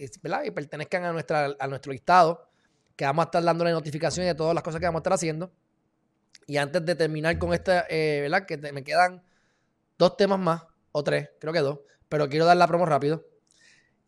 y, 0.45 0.51
pertenezcan 0.51 1.03
a, 1.03 1.12
nuestra, 1.12 1.55
a 1.60 1.67
nuestro 1.67 1.91
listado, 1.91 2.49
que 2.95 3.05
vamos 3.05 3.23
a 3.23 3.27
estar 3.27 3.43
dándole 3.43 3.71
notificaciones 3.71 4.31
de 4.31 4.36
todas 4.36 4.53
las 4.53 4.63
cosas 4.63 4.79
que 4.79 4.86
vamos 4.86 4.99
a 4.99 5.01
estar 5.01 5.13
haciendo. 5.13 5.51
Y 6.47 6.58
antes 6.58 6.86
de 6.86 6.95
terminar 6.95 7.38
con 7.38 7.53
esta, 7.53 7.86
eh, 7.89 8.21
¿verdad? 8.21 8.45
Que 8.45 8.58
me 8.71 8.84
quedan 8.84 9.23
dos 9.97 10.15
temas 10.15 10.39
más, 10.39 10.63
o 10.91 11.03
tres, 11.03 11.29
creo 11.39 11.51
que 11.51 11.60
dos, 11.60 11.79
pero 12.08 12.29
quiero 12.29 12.45
dar 12.45 12.58
la 12.58 12.67
promo 12.67 12.86
rápido. 12.86 13.25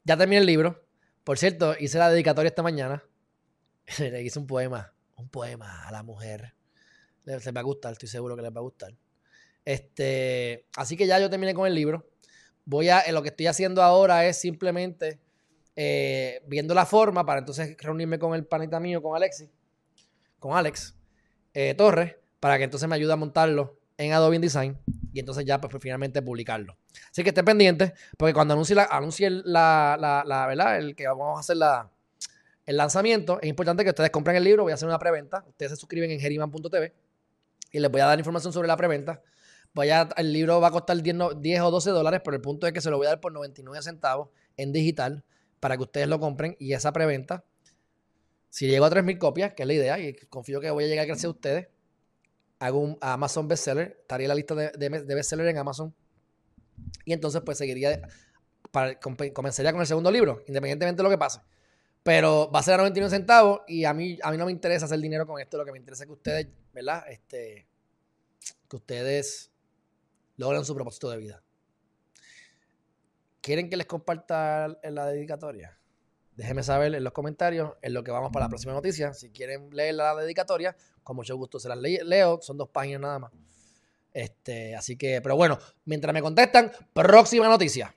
Ya 0.04 0.16
terminé 0.16 0.40
el 0.40 0.46
libro. 0.46 0.86
Por 1.24 1.38
cierto, 1.38 1.76
hice 1.78 1.98
la 1.98 2.10
dedicatoria 2.10 2.50
esta 2.50 2.64
mañana. 2.64 3.04
Le 4.00 4.22
hice 4.22 4.40
un 4.40 4.48
poema, 4.48 4.94
un 5.16 5.28
poema 5.30 5.88
a 5.88 5.92
la 5.92 6.04
mujer. 6.04 6.54
Les, 7.28 7.56
va 7.56 7.60
a 7.60 7.64
gustar, 7.64 7.92
estoy 7.92 8.10
seguro 8.10 8.36
que 8.36 8.42
les 8.42 8.52
va 8.52 8.60
a 8.60 8.64
gustar. 8.64 8.94
Este, 9.64 10.66
así 10.76 10.98
que 10.98 11.06
ya 11.06 11.20
yo 11.20 11.30
terminé 11.30 11.54
con 11.54 11.68
el 11.68 11.76
libro 11.76 12.06
voy 12.68 12.90
a, 12.90 13.10
lo 13.12 13.24
que 13.24 13.30
estoy 13.30 13.48
haciendo 13.48 13.82
ahora 13.82 14.26
es 14.26 14.38
simplemente 14.38 15.20
eh, 15.76 16.44
viendo 16.48 16.74
la 16.74 16.86
forma 16.86 17.26
para 17.26 17.40
entonces 17.40 17.78
reunirme 17.80 18.20
con 18.20 18.36
el 18.36 18.46
panita 18.46 18.80
mío, 18.80 19.02
con 19.02 19.16
Alexis, 19.16 19.50
con 20.38 20.56
Alex 20.56 20.94
eh, 21.54 21.74
Torres, 21.76 22.16
para 22.40 22.58
que 22.58 22.66
entonces 22.66 22.88
me 22.90 22.96
ayude 22.96 23.14
a 23.14 23.16
montarlo 23.16 23.80
en 23.98 24.12
Adobe 24.12 24.36
InDesign 24.36 24.78
y 25.14 25.20
entonces 25.20 25.46
ya 25.46 25.62
pues, 25.62 25.74
finalmente 25.80 26.22
publicarlo. 26.22 26.78
Así 27.10 27.24
que 27.24 27.30
estén 27.30 27.46
pendientes, 27.46 27.94
porque 28.18 28.34
cuando 28.34 28.54
anuncie, 28.54 28.76
la, 28.76 28.84
anuncie 28.84 29.30
la, 29.30 29.98
la, 29.98 30.48
¿verdad? 30.48 30.78
El 30.78 30.94
que 30.94 31.08
vamos 31.08 31.38
a 31.38 31.40
hacer 31.40 31.56
la, 31.56 31.90
el 32.66 32.76
lanzamiento, 32.76 33.40
es 33.42 33.48
importante 33.48 33.84
que 33.86 33.92
ustedes 33.92 34.10
compren 34.10 34.36
el 34.36 34.44
libro, 34.44 34.64
voy 34.64 34.72
a 34.72 34.76
hacer 34.76 34.90
una 34.90 35.00
preventa, 35.00 35.46
ustedes 35.48 35.72
se 35.72 35.76
suscriben 35.78 36.12
en 36.12 36.20
geriman.tv 36.20 36.94
y 37.72 37.80
les 37.80 37.92
voy 37.92 38.02
a 38.02 38.06
dar 38.06 38.18
información 38.18 38.54
sobre 38.54 38.68
la 38.68 38.78
preventa 38.78 39.22
el 40.18 40.34
libro 40.34 40.60
va 40.60 40.68
a 40.68 40.72
costar 40.72 41.02
10, 41.02 41.62
o 41.62 41.72
12 41.72 41.90
dólares, 41.92 42.22
pero 42.24 42.36
el 42.36 42.42
punto 42.42 42.68
es 42.68 42.74
que 42.74 42.82
se 42.82 42.90
lo 42.90 42.98
voy 42.98 43.08
a 43.08 43.12
dar 43.12 43.20
por 43.20 43.32
99 43.32 43.82
centavos 43.84 44.30
en 44.56 44.72
digital 44.72 45.24
para 45.60 45.78
que 45.78 45.84
ustedes 45.84 46.08
lo 46.08 46.20
compren 46.20 46.56
y 46.60 46.74
esa 46.74 46.92
preventa, 46.92 47.44
si 48.50 48.68
llego 48.68 48.86
a 48.86 48.90
3.000 48.90 49.18
copias, 49.18 49.54
que 49.54 49.64
es 49.64 49.68
la 49.68 49.74
idea, 49.74 50.00
y 50.00 50.14
confío 50.30 50.60
que 50.60 50.72
voy 50.72 50.86
a 50.86 50.88
llegar 50.88 51.06
gracias 51.06 51.26
a 51.26 51.30
ustedes, 51.30 51.68
hago 52.60 52.80
un 52.80 52.98
Amazon 53.02 53.48
bestseller, 53.48 53.98
estaría 54.02 54.26
en 54.26 54.30
la 54.30 54.36
lista 54.36 54.56
de, 54.56 54.72
de, 54.72 55.16
bestseller 55.16 55.48
en 55.48 55.58
Amazon. 55.58 55.94
Y 57.06 57.14
entonces 57.14 57.42
pues 57.46 57.58
seguiría, 57.58 58.02
para, 58.72 59.00
comenzaría 59.00 59.72
con 59.72 59.82
el 59.82 59.88
segundo 59.88 60.10
libro, 60.10 60.44
independientemente 60.48 60.98
de 60.98 61.04
lo 61.04 61.10
que 61.10 61.18
pase. 61.18 61.42
Pero 62.04 62.50
va 62.52 62.60
a 62.60 62.64
ser 62.64 62.76
a 62.76 62.78
99 62.78 63.10
centavos 63.16 63.62
y 63.68 63.84
a 63.84 63.94
mí, 63.94 64.18
a 64.24 64.32
mí 64.32 64.38
no 64.38 64.46
me 64.46 64.52
interesa 64.52 64.86
hacer 64.86 65.00
dinero 65.00 65.28
con 65.28 65.42
esto. 65.42 65.58
Lo 65.58 65.66
que 65.66 65.72
me 65.72 65.78
interesa 65.78 66.04
es 66.04 66.08
que 66.08 66.14
ustedes, 66.14 66.48
¿verdad? 66.78 67.06
Este, 67.10 67.68
que 68.70 68.76
ustedes 68.76 69.52
logren 70.36 70.64
su 70.64 70.76
propósito 70.76 71.10
de 71.10 71.18
vida. 71.18 71.44
¿Quieren 73.42 73.68
que 73.68 73.78
les 73.78 73.88
comparta 73.88 74.78
en 74.84 74.94
la 74.94 75.08
dedicatoria? 75.08 75.80
Déjenme 76.36 76.62
saber 76.62 76.94
en 76.94 77.04
los 77.04 77.14
comentarios 77.14 77.74
en 77.82 77.96
lo 77.96 78.04
que 78.04 78.12
vamos 78.12 78.32
para 78.32 78.46
la 78.46 78.50
próxima 78.50 78.74
noticia. 78.74 79.12
Si 79.16 79.32
quieren 79.32 79.72
leer 79.72 79.96
la 79.96 80.16
dedicatoria, 80.16 80.76
con 81.02 81.16
mucho 81.16 81.36
gusto 81.36 81.60
se 81.60 81.68
las 81.68 81.80
leo. 81.80 82.40
Son 82.44 82.58
dos 82.58 82.70
páginas 82.70 83.02
nada 83.02 83.20
más. 83.20 83.32
Este, 84.14 84.76
así 84.76 84.96
que, 84.98 85.20
pero 85.20 85.36
bueno, 85.36 85.58
mientras 85.86 86.14
me 86.14 86.22
contestan, 86.22 86.72
próxima 86.94 87.48
noticia. 87.48 87.96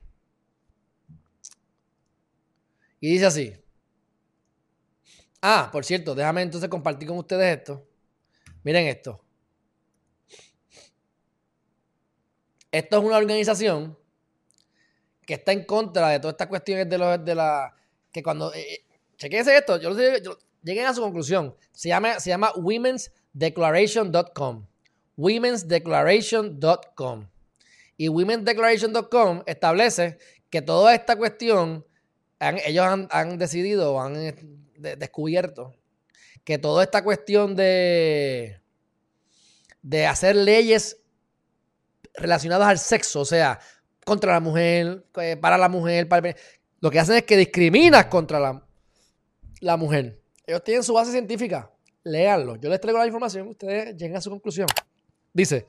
Y 2.99 3.13
dice 3.13 3.27
así. 3.27 3.55
Ah, 5.43 5.69
por 5.71 5.85
cierto, 5.85 6.15
déjame 6.15 6.41
entonces 6.41 6.71
compartir 6.71 7.07
con 7.07 7.19
ustedes 7.19 7.59
esto. 7.59 7.90
Miren 8.63 8.87
esto. 8.87 9.21
Esto 12.73 12.99
es 12.99 13.05
una 13.05 13.17
organización 13.17 13.99
que 15.27 15.35
está 15.35 15.51
en 15.53 15.65
contra 15.65 16.09
de 16.09 16.21
todas 16.21 16.35
estas 16.35 16.47
cuestiones 16.49 16.89
de, 16.89 16.99
los, 16.99 17.25
de 17.25 17.35
la... 17.35 17.75
Que 18.13 18.23
cuando... 18.23 18.55
Eh, 18.55 18.61
eh 18.61 18.85
chequense 19.17 19.57
esto, 19.57 19.79
yo, 19.79 19.91
yo, 20.19 20.39
lleguen 20.63 20.87
a 20.87 20.95
su 20.95 21.03
conclusión. 21.03 21.57
Se 21.73 21.89
llama, 21.89 22.21
se 22.21 22.31
llama 22.31 22.53
womensdeclaration.com. 22.57 24.67
Womensdeclaration.com. 25.17 27.29
Y 27.97 28.09
womensdeclaration.com 28.09 29.43
establece 29.47 30.19
que 30.49 30.63
toda 30.63 30.95
esta 30.95 31.17
cuestión, 31.17 31.85
ellos 32.41 32.87
han, 33.11 33.39
decidido 33.39 33.95
o 33.95 34.01
han 34.01 34.17
eh, 34.17 34.37
descubierto 34.97 35.75
que 36.45 36.59
toda 36.59 36.85
esta 36.85 37.03
cuestión 37.05 37.55
de, 37.55 38.61
de 39.83 40.07
hacer 40.07 40.37
leyes 40.37 40.99
relacionadas 42.15 42.69
al 42.69 42.79
sexo, 42.79 43.21
o 43.21 43.25
sea, 43.25 43.59
contra 44.05 44.33
la 44.33 44.41
mujer, 44.41 45.05
para 45.41 45.59
la 45.59 45.69
mujer, 45.69 46.09
para 46.09 46.35
lo 46.81 46.91
que 46.91 46.99
hacen 46.99 47.17
es 47.17 47.25
que 47.25 47.37
discriminas 47.37 48.07
contra 48.07 48.41
la, 48.41 48.67
la 49.61 49.77
mujer. 49.77 50.21
Ellos 50.47 50.65
tienen 50.65 50.83
su 50.83 50.95
base 50.95 51.13
científica. 51.13 51.71
Léanlo. 52.03 52.57
Yo 52.57 52.71
les 52.71 52.81
traigo 52.81 52.99
la 52.99 53.07
información, 53.07 53.49
ustedes 53.49 53.97
lleguen 53.97 54.17
a 54.17 54.21
su 54.21 54.31
conclusión. 54.31 54.67
Dice, 55.33 55.67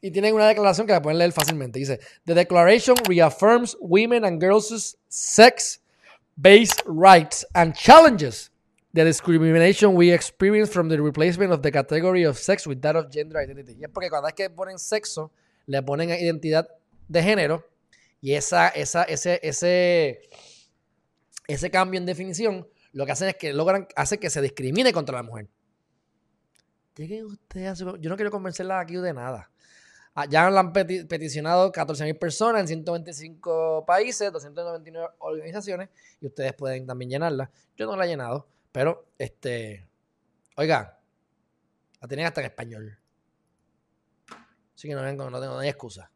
y 0.00 0.10
tienen 0.10 0.34
una 0.34 0.48
declaración 0.48 0.86
que 0.86 0.92
la 0.92 1.02
pueden 1.02 1.18
leer 1.18 1.32
fácilmente. 1.32 1.78
Dice, 1.78 2.00
The 2.24 2.34
Declaration 2.34 2.96
reaffirms 3.06 3.76
women 3.80 4.24
and 4.24 4.40
girls' 4.40 4.96
sex-based 5.08 6.82
rights 6.86 7.46
and 7.52 7.74
challenges 7.74 8.50
the 8.92 9.04
discrimination 9.04 9.94
we 9.94 10.12
experience 10.12 10.70
from 10.72 10.88
the 10.88 11.00
replacement 11.00 11.52
of 11.52 11.62
the 11.62 11.70
category 11.70 12.24
of 12.24 12.38
sex 12.38 12.66
with 12.66 12.80
that 12.80 12.96
of 12.96 13.10
gender 13.10 13.38
identity. 13.38 13.76
Y 13.78 13.84
es 13.84 13.90
porque 13.90 14.10
cuando 14.10 14.28
es 14.28 14.34
que 14.34 14.48
ponen 14.50 14.78
sexo, 14.78 15.32
le 15.66 15.82
ponen 15.82 16.10
identidad 16.10 16.68
de 17.08 17.22
género 17.22 17.64
y 18.20 18.34
esa, 18.34 18.68
esa, 18.68 19.04
ese, 19.04 19.40
ese, 19.42 20.20
ese 21.46 21.70
cambio 21.70 21.98
en 21.98 22.06
definición 22.06 22.66
lo 22.92 23.06
que 23.06 23.12
hacen 23.12 23.28
es 23.28 23.36
que 23.36 23.52
logran, 23.52 23.86
hace 23.96 24.18
que 24.18 24.30
se 24.30 24.40
discrimine 24.40 24.92
contra 24.92 25.16
la 25.16 25.22
mujer. 25.22 25.48
Lleguen 26.96 27.26
ustedes 27.26 27.78
Yo 27.78 28.10
no 28.10 28.16
quiero 28.16 28.30
convencerla 28.30 28.80
aquí 28.80 28.96
de 28.96 29.12
nada. 29.12 29.50
Ah, 30.14 30.26
ya 30.28 30.50
la 30.50 30.58
han 30.60 30.72
peticionado 30.72 31.70
14.000 31.70 32.18
personas 32.18 32.62
en 32.62 32.66
125 32.66 33.84
países, 33.86 34.32
299 34.32 35.10
organizaciones, 35.18 35.90
y 36.20 36.26
ustedes 36.26 36.54
pueden 36.54 36.86
también 36.88 37.10
llenarla. 37.10 37.52
Yo 37.76 37.86
no 37.86 37.94
la 37.94 38.04
he 38.04 38.08
llenado, 38.08 38.48
pero 38.72 39.12
este. 39.18 39.88
Oiga, 40.56 41.00
la 42.00 42.08
tienen 42.08 42.26
hasta 42.26 42.40
en 42.40 42.46
español. 42.46 42.98
Así 44.74 44.88
que 44.88 44.94
no, 44.94 45.02
no, 45.12 45.30
no, 45.30 45.40
no 45.40 45.58
hay 45.58 45.68
excusa. 45.68 46.10